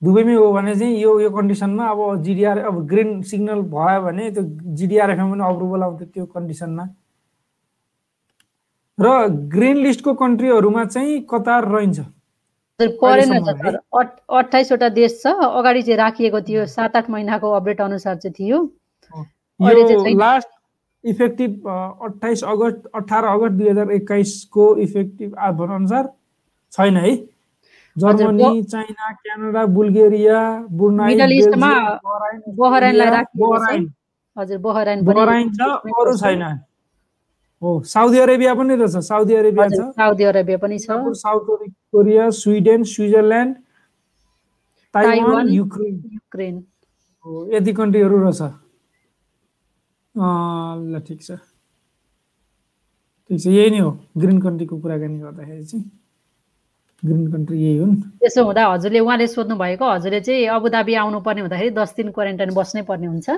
[0.04, 4.44] दुबईमै हो भने चाहिँ यो यो कन्डिसनमा अब जिडिआर अब ग्रिन सिग्नल भयो भने त्यो
[4.80, 6.86] जिडिआरएफमा पनि अप्रुभल आउँथ्यो त्यो कन्डिसनमा
[9.00, 12.00] र ग्रिन लिस्टको कन्ट्रीहरूमा चाहिँ कतार रहन्छ?
[12.00, 17.10] हजुर परेन अहिलेसम्म त सर। अठ- अट्ठाइसवटा देश छ। अगाडि चाहिँ राखिएको थियो सात आठ
[17.10, 18.58] महिनाको अपडेट अनुसार चाहिँ थियो।
[20.20, 20.50] लास्ट
[21.04, 21.68] इफेक्टिभ
[22.08, 26.10] अठाइस अगस्त अठार अगस्त दुई हजार एक्काइसको इफेक्टिभ अनुसार
[26.72, 27.16] छैन है?
[27.96, 30.40] Germany China Canada Bulgaria
[30.72, 31.16] Brunei
[32.60, 33.68] बहराइनलाई राखिएको छ।
[34.38, 35.62] हजुर बहराइन बहराइन छ
[35.96, 36.44] अरू छैन।
[37.62, 40.92] हो साउदी अरेबिया पनि रहेछ साउदी अरेबिया छ। साउदी अरेबिया पनि छ।
[41.24, 41.48] South
[41.92, 43.56] Korea Sweden Switzerland
[44.94, 45.96] Taiwan Ukraine.
[46.14, 46.56] Ukraine.
[47.26, 48.42] हो यति कन्ट्रीहरू रहेछ
[50.92, 51.32] ल ठिक छ।
[53.30, 55.86] ठिक छ यही नै हो ग्रिन कन्ट्रीको कुराकानी गर्दाखेरि चाहिँ।
[57.04, 57.86] ग्रिन कन्ट्री यही
[58.20, 62.54] त्यसो हुँदा हजुरले उहाँले सोध्नु भएको हजुरले चाहिँ अबुधाबी आउनु पर्ने हुँदाखेरि दस दिन क्वारेन्टाइन
[62.56, 63.30] बस्नै पर्ने हुन्छ।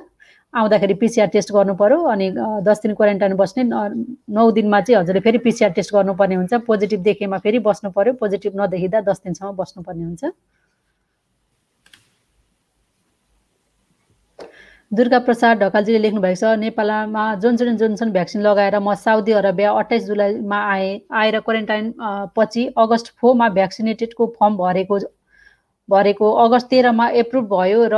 [0.53, 2.28] आउँदाखेरि पिसिआर टेस्ट गर्नु पर्यो अनि
[2.64, 7.38] दस दिन क्वारेन्टाइन बस्ने नौ दिनमा चाहिँ हजुरले फेरि पिसिआर टेस्ट गर्नुपर्ने हुन्छ। पोजिटिभ देखेमा
[7.43, 10.24] फेरि बस्नु पर्यो। पोजिटिभ नदेखिँदा दस दिनसम्म बस्नुपर्ने हुन्छ।
[14.91, 19.71] दुर्गा प्रसाद ढकालजीले लेख्नु भएको छ नेपालमा जोन्सन एन्ड जोन्सन भ्याक्सिन लगाएर म साउदी अरबिया
[19.79, 21.85] अट्ठाइस जुलाईमा आएँ। आएर क्वारेन्टाइन
[22.35, 24.99] पछि अगस्त फोरमा भ्याक्सिनेटेडको फर्म भरेको
[25.89, 27.95] भरेको। अगस्त तेह्रमा एप्रुभ भयो र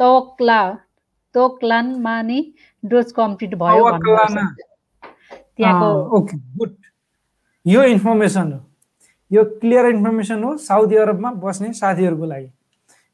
[0.00, 0.60] तोक्ला
[1.34, 2.38] तोक्लानमा नि
[2.84, 3.82] डोज कम्प्लिट भयो।
[5.56, 5.88] त्यहाँको
[7.66, 8.60] यो इन्फर्मेसन हो।
[9.30, 12.48] यो क्लियर इन्फर्मेसन हो साउदी अरबमा बस्ने साथीहरूको लागि।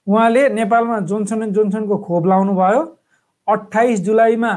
[0.07, 2.83] उहाँले नेपालमा जोन्सन एन्ड जोन्सनको खोप लाउनु भयो
[3.49, 4.53] अठाइस जुलाईमा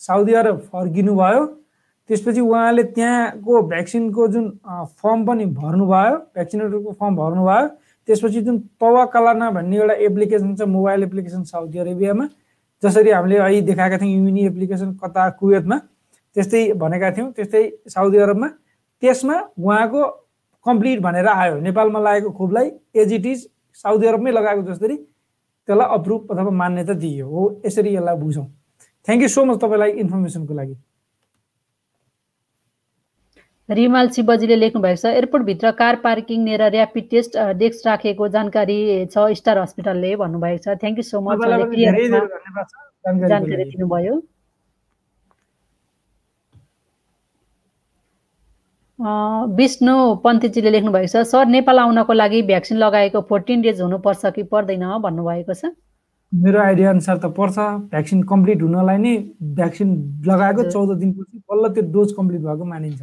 [0.00, 1.44] साउदी अरब फर्किनु भयो
[2.10, 4.48] त्यसपछि उहाँले त्यहाँको भ्याक्सिनको जुन
[5.00, 7.68] फर्म पनि भर्नुभयो भ्याक्सिनेटरको फर्म भर्नुभयो।
[8.08, 12.28] त्यसपछि जुन तवाकलाना भन्ने एउटा एप्लिकेसन छ मोबाइल एप्लिकेसन साउदी अरेबियामा
[12.82, 15.78] जसरी हामीले अहिले देखाएका थियौँ युमिनी एप्लिकेसन कता कुवेतमा
[16.36, 18.48] त्यस्तै भनेका थियौँ त्यस्तै साउदी अरबमा।
[19.02, 20.02] त्यसमा उहाँको
[20.66, 22.70] कम्प्लिट भनेर आयो। नेपालमा लागेको खोपलाई
[23.00, 23.48] एज इट इज
[23.82, 28.46] साउदी अरबमै लगाएको जसरी त्यसलाई अप्रुभ अथवा मान्यता दिइयो हो यसरी यसलाई बुझौँ।
[29.06, 30.76] थ्याङ्क यू सो मच तपाईँलाई इन्फर्मेसनको लागि।
[33.68, 38.78] रिमाल शिवजीले लेख्नु भएको छ एयरपोर्टभित्र कार पार्किङ लिएर ऱ्यापिड टेस्ट डेस्क राखेको जानकारी
[39.12, 41.36] छ स्टार हस्पिटलले भन्नुभएको छ। थ्याङ्क यू सो मच
[43.04, 44.14] जानकारी दिनुभयो।
[48.98, 54.42] विष्णु पन्थीजीले लेख्नु भएको छ सर नेपाल आउनको लागि भ्याक्सिन लगाएको फोर्टिन डेज हुनुपर्छ कि
[54.52, 55.74] पर्दैन भन्नुभएको छ?
[56.32, 57.58] मेरो आइडिया अनुसार त पर्छ।
[57.90, 59.16] भ्याक्सिन कम्प्लिट हुनलाई नै
[59.58, 59.88] भ्याक्सिन
[60.26, 63.02] लगाएको। चौध दिनपछि बल्ल त्यो डोज कम्प्लिट भएको मानिन्छ।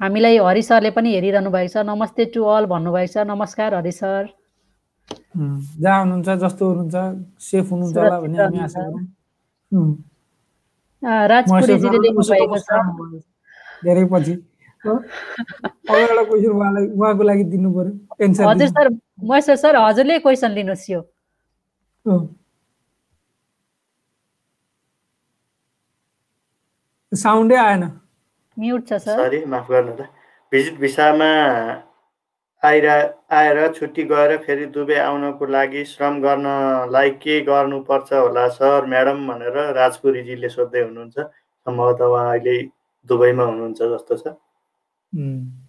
[0.00, 4.22] हामीलाई हरि सरले पनि हेरिरहनु भएको छ। नमस्ते टु अल भन्नुभएको छ। नमस्कार हरि सर।
[5.38, 6.96] जहाँ हुनुहुन्छ जस्तो हुनुहुन्छ
[7.42, 9.04] सेफ हुनुहुन्छ होला भन्ने हामी आशा गरौँ।
[12.04, 12.70] लेख्नु भएको छ।
[13.84, 14.34] धेरै पछि।
[14.84, 17.92] क्वेसन उहाँलाई उहाँको लागि दिनु पर्यो।
[18.24, 18.88] एन्सर हजुर सर
[19.24, 21.00] महेश्वर सर हजुरले क्वेसन लिनुहोस् यो।
[27.12, 27.82] साउन्डै आएन।
[28.56, 30.06] म्युट छ सर। सरी माफ गर्नु होला
[30.52, 31.30] भिजिट भिसामा
[32.64, 32.94] आइरा
[33.36, 39.56] आएर छुट्टी गएर फेरि दुबई आउनको लागि श्रम गर्नलाई के गर्नुपर्छ होला सर म्याडम भनेर
[39.76, 42.56] राजपुरीजीले सोध्दै हुनुहुन्छ। सम्भवतः उहाँ अहिले
[43.08, 44.26] दुबईमा हुनुहुन्छ जस्तो छ।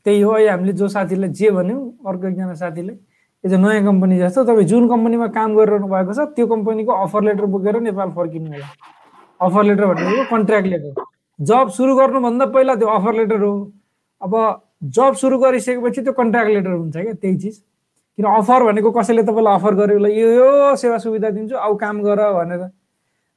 [0.05, 4.17] त्यही हो अहिले हामीले जो साथीलाई जे भन्यौँ अर्को एकजना साथीले। यो चाहिँ नयाँ कम्पनी
[4.19, 8.51] जस्तो तपाईँ जुन कम्पनीमा काम गरिरहनु भएको छ त्यो कम्पनीको अफर लेटर बोकेर नेपाल फर्किनु
[8.51, 8.67] होला।
[9.39, 11.03] अफर लेटर भनेको कन्ट्र्याक्ट लेटर
[11.39, 13.53] जब सुरु गर्नुभन्दा पहिला त्यो अफर लेटर हो।
[14.21, 14.33] अब
[14.82, 17.57] जब सुरु गरिसकेपछि त्यो कन्ट्र्याक्ट लेटर हुन्छ क्या त्यही चिज।
[18.17, 22.01] किन अफर भनेको कसैले तपाईँलाई अफर गरेको ल यो यो सेवा सुविधा दिन्छु औ काम
[22.03, 22.61] गर भनेर।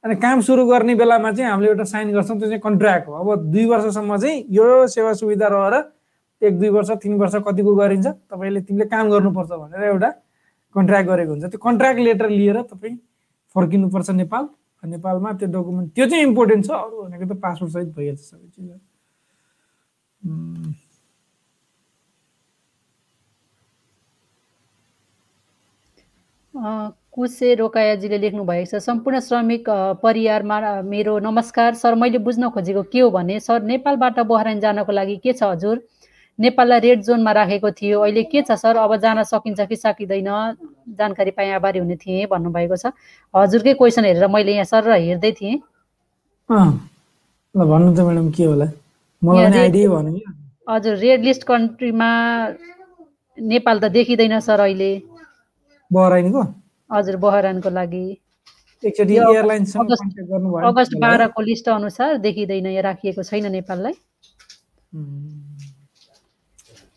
[0.03, 3.51] अनि काम सुरु गर्ने बेलामा चाहिँ हामीले एउटा साइन गर्छौँ त्यो चाहिँ कन्ट्र्याक्ट हो। अब
[3.51, 5.75] दुई वर्षसम्म चाहिँ यो सेवा सुविधा रहेर
[6.41, 10.09] एक दुई वर्ष तिन वर्ष कतिको गरिन्छ तपाईँले तिमीले काम गर्नुपर्छ भनेर एउटा
[10.75, 12.95] कन्ट्र्याक्ट गरेको हुन्छ। त्यो कन्ट्र्याक्ट लेटर लिएर तपाईँ
[13.55, 14.47] फर्किनुपर्छ नेपाल।
[14.83, 18.71] नेपालमा त्यो डकुमेन्ट त्यो चाहिँ इम्पोर्टेन्ट छ अरू भनेको त पासपोर्ट सहित भइहाल्छ सबै चिज
[26.53, 29.69] कुसे रोकायाजीले लेख्नु भएको छ सम्पूर्ण श्रमिक
[30.01, 35.15] परिवारमा मेरो नमस्कार। सर मैले बुझ्न खोजेको के हो भने सर नेपालबाट बहराइन जानको लागि
[35.23, 35.81] के छ हजुर?
[36.39, 38.77] नेपाललाई रेड जोनमा राखेको थियो। अहिले के छ सर?
[38.77, 40.29] अब जान सकिन्छ कि सकिँदैन?
[40.97, 42.91] जानकारी पाएँ आभारी हुने थिएँ भन्नुभएको छ।
[43.33, 45.61] हजुरकै क्वेसन हेरेर मैले यहाँ सर हेर्दै थिएँ।
[46.49, 48.65] भन्नु त म्याडम के होला?
[50.69, 52.09] हजुर रेड लिस्ट कन्ट्रीमा
[53.37, 54.91] नेपाल त देखिँदैन सर अहिले।
[55.91, 56.41] बहराइनको?
[56.89, 58.05] हजुर बहराइनको लागि।
[58.83, 63.93] एकचोटि एयरलाइन्ससँग कन्ट्याक्ट गर्नुभयो अगस्त बाह्रको लिस्ट अनुसार देखिँदैन यहाँ राखिएको छैन नेपाललाई।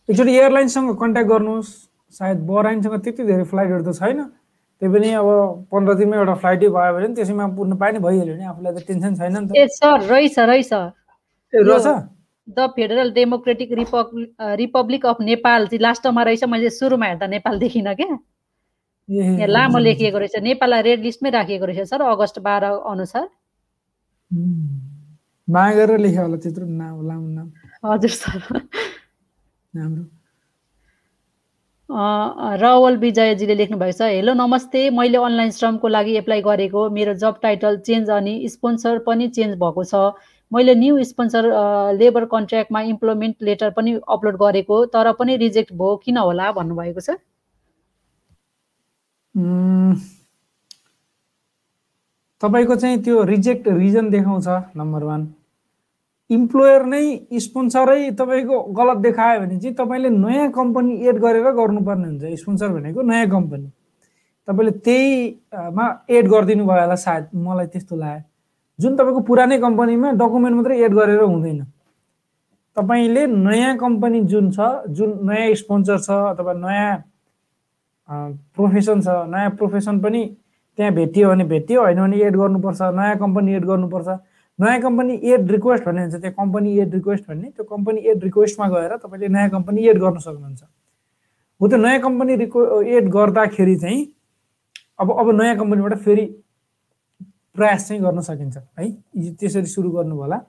[0.09, 1.71] एकचोटि एयरलाइन्ससँग कन्ट्याक्ट गर्नुहोस्।
[2.15, 4.19] सायद बहराइनसँग त्यति धेरै फ्लाइटहरू त छैन।
[4.83, 5.29] त्यही पनि अब
[5.73, 9.15] पन्ध्र दिनमा एउटा फ्लाइटै भयो भने त्यसैमा पुग्नु पाए नि भइहाल्यो नि। आफूलाई त टेन्सन
[9.17, 10.73] छैन नि त। ए सर रहेछ रहेछ।
[11.53, 11.87] रहेछ?
[12.49, 14.29] The federal democratic republic
[14.61, 18.19] republic of Nepal चाहिँ लास्टमा रहेछ। मैले सुरुमा हेर्दा नेपाल देखिनँ क्या।
[19.09, 23.29] लामो लेखिएको रहेछ। नेपाललाई रेड लिस्टमै राखिएको रहेछ सर अगस्त बाह्र अनुसार।
[25.49, 27.49] माया गरेर लेख्यो होला त्यत्रो नाम लामो नाम
[27.85, 28.41] हजुर सर।
[29.75, 30.05] राम्रो।
[32.61, 37.41] रावल विजयजीले लेख्नु भएको छ हेलो नमस्ते। मैले अनलाइन श्रमको लागि एप्लाई गरेको। मेरो जब
[37.43, 39.95] टाइटल चेन्ज अनि स्पोन्सर पनि चेन्ज भएको छ।
[40.53, 41.45] मैले न्यू स्पोन्सर
[41.99, 47.19] लेबर कन्ट्र्याक्टमा इम्प्लोइमेन्ट लेटर पनि अपलोड गरेको तर पनि रिजेक्ट भयो। किन होला भन्नुभएको छ
[52.43, 55.27] तपाईँको चाहिँ त्यो रिजेक्ट रिजन देखाउँछ नम्बर वान
[56.31, 57.05] इम्प्लोयर नै
[57.41, 63.03] स्पोन्सरै तपाईँको गलत देखायो भने चाहिँ तपाईँले नयाँ कम्पनी एड गरेर गर्नुपर्ने हुन्छ। स्पोन्सर भनेको
[63.03, 63.69] नयाँ कम्पनी
[64.49, 68.25] तपाईँले त्यहीमा एड गरिदिनु भयो होला सायद मलाई त्यस्तो लाग्यो।
[68.79, 71.61] जुन तपाईँको पुरानै कम्पनीमा डकुमेन्ट मात्रै एड गरेर हुँदैन।
[72.77, 74.59] तपाईँले नयाँ कम्पनी जुन छ
[74.97, 76.93] जुन नयाँ स्पोन्सर छ अथवा नयाँ
[78.09, 80.25] प्रोफेसन छ नयाँ प्रोफेसन पनि
[80.79, 84.09] त्यहाँ भेटियो भने भेटियो होइन भने एड गर्नुपर्छ नयाँ कम्पनी एड गर्नुपर्छ।
[84.59, 88.69] नयाँ कम्पनी एड रिक्वेस्ट भन्ने हुन्छ त्यो कम्पनी एड रिक्वेस्ट भन्ने त्यो कम्पनी एड रिक्वेस्टमा
[88.69, 90.63] गएर तपाईँले नयाँ कम्पनी एड गर्न सक्नुहुन्छ।
[91.61, 94.07] हो त्यो नयाँ कम्पनी रिक्वे एड गर्दाखेरि चाहिँ
[95.01, 96.27] अब अब नयाँ कम्पनीबाट फेरि
[97.57, 98.91] प्रयास चाहिँ गर्न सकिन्छ है?
[99.41, 100.41] त्यसरी सुरु गर्नु होला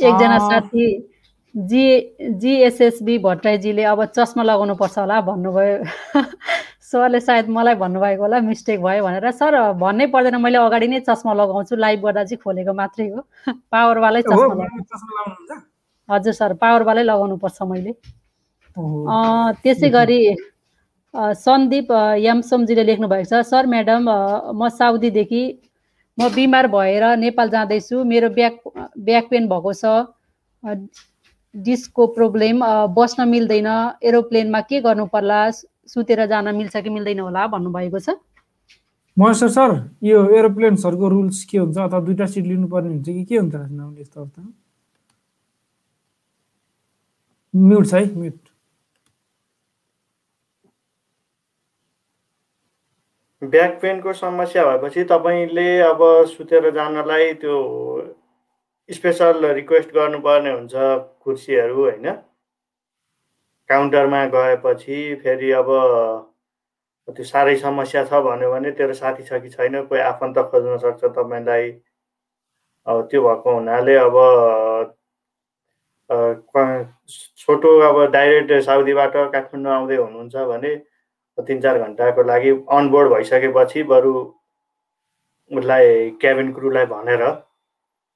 [0.00, 0.84] एकजना साथी
[1.54, 5.84] जी जिएसएसबी भट्टराईजीले अब चस्मा लगाउनु पर्छ होला भन्नुभयो।
[6.92, 11.32] सरले सायद मलाई भन्नुभएको होला मिस्टेक भयो भनेर। सर भन्नै पर्दैन मैले अगाडि नै चस्मा
[11.34, 13.20] लगाउँछु लाइभ गर्दा चाहिँ खोलेको मात्रै हो।
[13.72, 14.64] पावरवालै चस्मा
[16.08, 17.92] हजुर सर पावरवालै लगाउनु पर्छ मैले
[19.62, 20.20] त्यसै गरी
[21.14, 21.92] सन्दीप
[22.24, 24.08] यामसमजीले लेख्नु भएको छ सर म्याडम
[24.56, 25.42] म साउदीदेखि
[26.18, 28.56] म बिमार भएर नेपाल जाँदैछु। मेरो ब्याक
[28.98, 29.84] ब्याक पेन भएको छ।
[31.54, 32.60] डिस्कको प्रोब्लम
[32.94, 33.66] बस्न मिल्दैन
[34.02, 38.16] एरोप्लेनमा के गर्नु पर्ला सुतेर जान मिल्छ कि मिल्दैन होला भन्नुभएको छ?
[39.16, 39.70] महेश्वर सर
[40.02, 41.78] यो एरोप्लेन्सहरूको रुल्स के हुन्छ?
[41.78, 43.54] अथवा दुइटा सिट लिनुपर्ने हुन्छ कि के हुन्छ
[44.00, 44.52] यस्तो अवस्थामा?
[47.54, 48.38] म्युट छ है म्युट।
[53.42, 55.98] ब्याक पेनको समस्या भएपछि तपाईँले अब
[56.28, 57.56] सुतेर जानलाई त्यो
[58.92, 60.72] स्पेसल रिक्वेस्ट गर्नुपर्ने हुन्छ
[61.24, 62.06] कुर्सीहरू होइन?
[63.70, 65.68] काउन्टरमा गएपछि फेरि अब
[67.08, 71.04] त्यो साह्रै समस्या छ भन्यो भने तेरो साथी छ कि छैन कोही आफन्त खोज्न सक्छ
[71.04, 71.70] तपाईँलाई।
[72.86, 74.14] अब त्यो भएको हुनाले अब
[77.38, 80.74] छोटो अब डाइरेक्ट साउदीबाट काठमाडौँ आउँदै हुनुहुन्छ भने
[81.38, 84.12] तिन चार घन्टाको लागि अनबोर्ड भइसकेपछि बरु
[85.50, 87.22] उसलाई क्याबिन क्रुलाई भनेर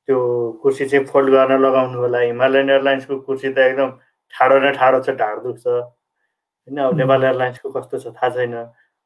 [0.08, 0.18] त्यो
[0.62, 3.90] कुर्सी चाहिँ फोल्ड गर्न लगाउनु होला। हिमालयन एयरलाइन्सको कुर्सी त एकदम
[4.34, 8.54] ठाडो न ठाडो छ ढाड दुख्छ होइन अब नेपाल एयरलाइन्सको कस्तो छ थाहा छैन।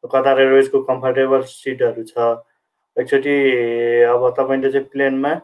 [0.05, 2.13] कतार एयरवेजको कम्फर्टेबल सिटहरू छ।
[2.97, 3.37] एकचोटि
[4.13, 5.35] अब तपाईँले चाहिँ प्लेनमा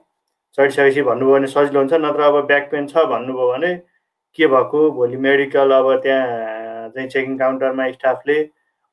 [0.59, 3.74] चढिसकेपछि भन्नुभयो भने सजिलो हुन्छ नत्र अब ब्याक पेन छ भन्नुभयो भने
[4.38, 4.80] के भएको?
[4.92, 8.38] भोलि मेडिकल अब त्यहाँ चाहिँ चेकिङ काउन्टरमा स्टाफले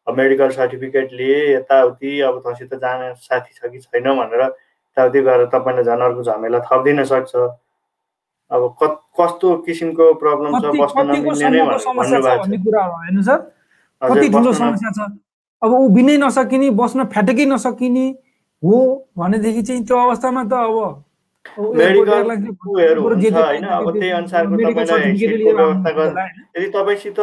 [0.07, 4.43] मेडिकल सर्टिफिकेट लिए यताउति अब तँसित जाने साथी छ कि छैन भनेर
[4.93, 7.35] यताउति गएर तपाईँलाई झन् अर्को झमेला थपिदिन सक्छ।
[8.51, 8.61] अब
[9.19, 11.09] कस्तो किसिमको प्रब्लम छ बस्न
[15.61, 18.07] अब उभिनै नसकिने बस्न फ्याटकै नसकिने
[18.63, 18.75] हो
[19.17, 21.03] भनेदेखि चाहिँ त्यो अवस्थामा त अब
[26.55, 27.19] यदि तपाईँसित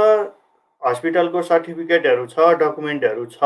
[0.82, 3.38] हस्पिटलको सर्टिफिकेटहरू छ डकुमेन्टहरू छ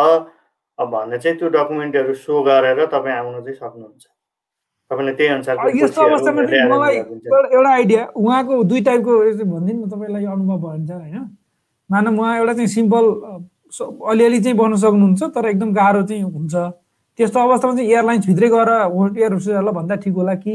[0.79, 4.12] भने चाहिँ त्यो डकुमेन्टहरू सो गरेर तपाईँ आउन चाहिँ सक्नुहुन्छ तपाईँले त्यही अनुसारको
[4.55, 9.12] अब यस्तो अवस्थामा चाहिँ मलाई। एउटा आइडिया उहाँको दुई टाइपको
[9.45, 11.26] भनिदिनु न तपाईँलाई अनुभव भयो भने चाहिँ होइन।
[11.91, 13.05] मानव उहाँ एउटा चाहिँ सिम्पल
[14.11, 16.55] अलिअलि चाहिँ बस्न सक्नुहुन्छ तर एकदम गाह्रो चाहिँ हुन्छ।
[17.18, 18.70] त्यस्तो अवस्थामा चाहिँ एयरलाइन्सभित्रै गएर
[19.22, 20.55] एयर होस्टेसहरूलाई भन्दा ठिक होला कि।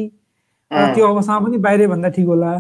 [0.72, 2.52] त्यो अवस्थामा पनि बाहिरै भन्दा ठिक होला।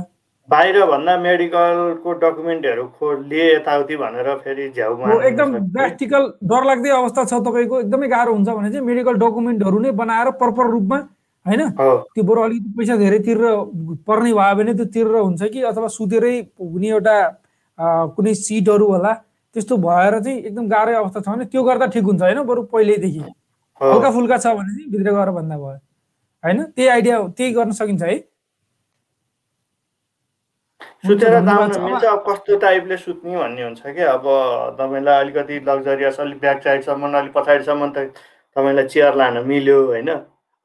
[0.49, 7.33] बाहिर भन्दा मेडिकलको डकुमेन्टहरू खो लिए यताउति भनेर फेरि झ्याउमा एकदम प्र्याक्टिकल डरलाग्दै अवस्था छ
[7.45, 10.97] तपाईँको एकदमै गाह्रो हुन्छ भने चाहिँ मेडिकल डकुमेन्टहरू नै बनाएर प्रपर रूपमा
[11.45, 11.69] होइन?
[12.13, 13.43] त्यो बरु अलिकति पैसा धेरै तिरेर
[14.07, 15.61] पर्ने भयो भने त्यो तिरेर हुन्छ कि?
[15.71, 17.15] अथवा सुतेरै हुने एउटा
[18.15, 19.13] कुनै सिटहरू होला
[19.55, 23.23] त्यस्तो भएर चाहिँ एकदम गाह्रै अवस्था छ भने त्यो गर्दा ठिक हुन्छ होइन बरु पहिल्यैदेखि?
[23.81, 25.77] हल्का फुल्का छ भने चाहिँ भित्र गएर भन्दा भयो
[26.43, 26.63] होइन?
[26.75, 28.17] त्यही आइडिया त्यही गर्न सकिन्छ है।
[31.07, 34.25] सुतेर। मिल्छ अब कस्तो टाइपले सुत्ने भन्ने हुन्छ कि अब
[34.79, 38.11] तपाईँलाई अलिकति लग्जरियस अलिक ब्याक साइडसम्म अलिक पछाडिसम्म त
[38.55, 40.09] तपाईँलाई चेयर लान मिल्यो होइन?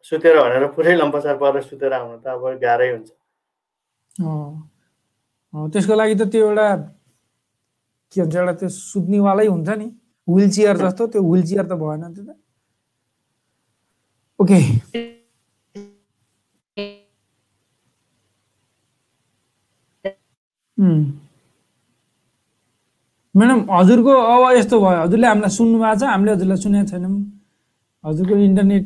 [0.05, 3.09] सुतेर भनेर पुरै लम्पसार परेर सुतेर आउनु त अब गाह्रै हुन्छ।
[5.73, 6.67] त्यसको लागि त त्यो एउटा
[8.13, 9.87] के भन्छ एउटा त्यो सुत्नेवालै हुन्छ नि।
[10.29, 12.31] विल चेयर जस्तो त्यो विल चेयर त भएन त्यो त।
[14.41, 14.59] ओके.
[23.35, 27.15] म्याडम हजुरको अब यस्तो भयो। हजुरले हामीलाई सुन्नु भएको छ हामीले हजुरलाई सुनेको छैनौँ।
[28.05, 28.85] हजुरको इन्टरनेट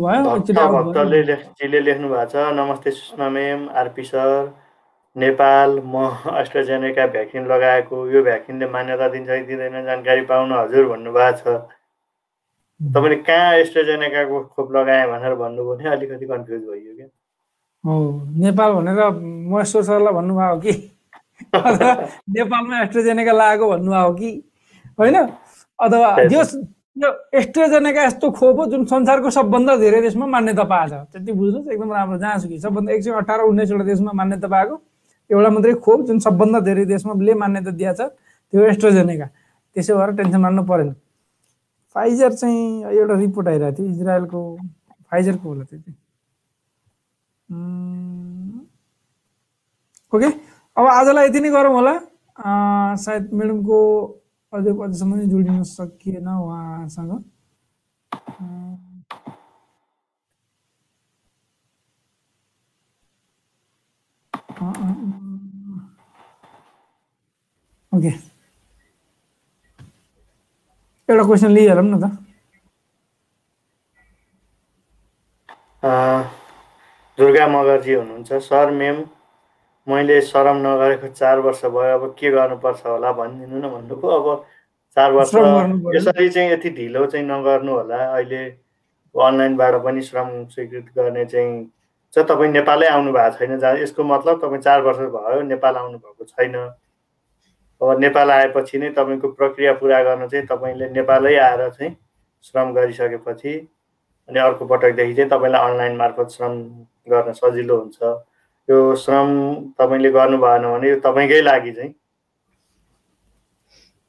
[0.00, 4.52] भयो। भक्तले लेखजीले लेख्नु भएको छ। नमस्ते Sushma ma'am RP sir
[5.16, 5.94] Nepal म
[6.32, 11.44] अस्ट्राजेनेका भ्याक्सिन लगाएको। यो भ्याक्सिनले मान्यता दिन्छ कि दिँदैन जानकारी पाउन हजुर भन्नुभएको छ।
[12.80, 17.08] तपाईँले कहाँ एस्ट्राजेनेकाको खोप लगाएँ भनेर भन्नुभयो भने अलिकति कन्फ्युज भइयो क्या।
[17.84, 17.94] हो
[18.44, 19.00] नेपाल भनेर
[19.52, 20.72] महेश्वर सरलाई भन्नुभएको हो कि?
[22.36, 24.30] नेपालमा एस्ट्राजेनेका भन्नुभएको हो कि?
[24.98, 25.16] होइन?
[25.78, 26.08] अथवा
[26.96, 31.68] यो एस्ट्राजेनेका यस्तो खोप हो जुन संसारको सबभन्दा धेरै देशमा मान्यता पाएको छ। त्यति बुझ्नुहोस्
[31.72, 34.74] एकदम राम्रो जहाँसुकै सबभन्दा एक सय अठार उन्नाइसवटा देशमा मान्यता पाएको।
[35.30, 38.00] एउटा मात्रै खोप जुन सबभन्दा धेरै देशमा ले मान्यता दिएको छ
[38.52, 39.26] त्यो एस्ट्राजेनेका।
[39.76, 40.90] त्यसो भएर टेन्सन मान्नु परेन।
[41.96, 44.40] फाइजर चाहिँ एउटा रिपोर्ट आइरहेको थियो इजरायलको।
[45.10, 45.96] फाइजरको होला त्यो चाहिँ।
[50.12, 50.28] ओके।
[50.76, 51.94] अब आजलाई यति नै गरौँ होला।
[53.04, 53.78] सायद म्याडमको
[54.56, 57.12] अझै अझसम्म नै जोडिन सकिएन उहाँसँग।
[67.92, 68.12] ओके
[71.08, 72.12] एउटा क्वेसन लिइहालौँ न त
[77.18, 79.02] दुर्गा मगरजी हुनुहुन्छ सर मेम
[79.86, 84.44] मैले सरम नगरेको चार वर्ष भयो अब के गर्नुपर्छ होला भनिदिनु न भन्नुभयो। अब
[84.96, 88.44] चार वर्ष श्रम। यसरी चाहिँ यति ढिलो चाहिँ नगर्नु होला। अहिले
[89.14, 91.64] अनलाइनबाट पनि श्रम स्वीकृत गर्ने चाहिँ
[92.14, 95.98] चाहिँ तपाईँ नेपालै आउनु भएको छैन जहाँ यसको मतलब तपाईँ चार वर्ष भयो नेपाल आउनु
[95.98, 96.54] भएको छैन।
[97.80, 101.96] अब नेपाल आएपछि नै तपाईँको प्रक्रिया पुरा गर्न चाहिँ तपाईँले नेपालै आएर चाहिँ
[102.44, 103.54] श्रम गरिसकेपछि
[104.28, 106.52] अनि अर्को पटकदेखि चाहिँ तपाईँलाई अनलाइन मार्फत श्रम
[107.08, 108.02] गर्न सजिलो हुन्छ।
[108.68, 109.28] यो श्रम
[109.78, 111.92] तपाईँले गर्नु भएन भने यो तपाईँकै लागि चाहिँ।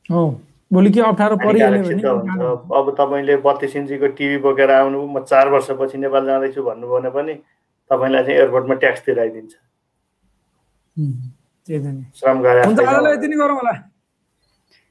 [0.09, 0.21] हो।
[0.73, 1.81] भोलि के अप्ठ्यारो परिहाल्यो
[2.75, 7.33] अब तपाईँले बत्तिस इन्चीको टिभी बोकेर आउनु म चार वर्षपछि नेपाल जाँदैछु भन्नुभयो भने पनि
[7.91, 9.53] तपाईँलाई चाहिँ एयरपोर्टमा ट्याक्स तिराइदिन्छ
[12.19, 12.61] श्रम गरे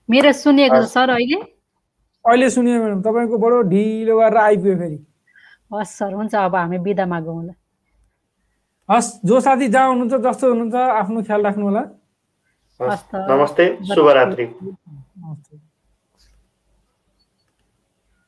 [0.09, 1.39] मेरो सुनिएको छ सर अहिले?
[2.25, 4.99] अहिले सुनियो म्याडम। तपाईँको बडो ढिलो गरेर आइपुग्यो फेरि।
[5.75, 7.53] हस् सर हुन्छ। अब हामी बिदा मागौँ होला।
[8.89, 11.83] हस् जो साथी जहाँ हुनुहुन्छ जस्तो हुनुहुन्छ आफ्नो ख्याल राख्नु होला।
[12.81, 15.66] नमस्ते। शुभरात्रि। नमस्ते।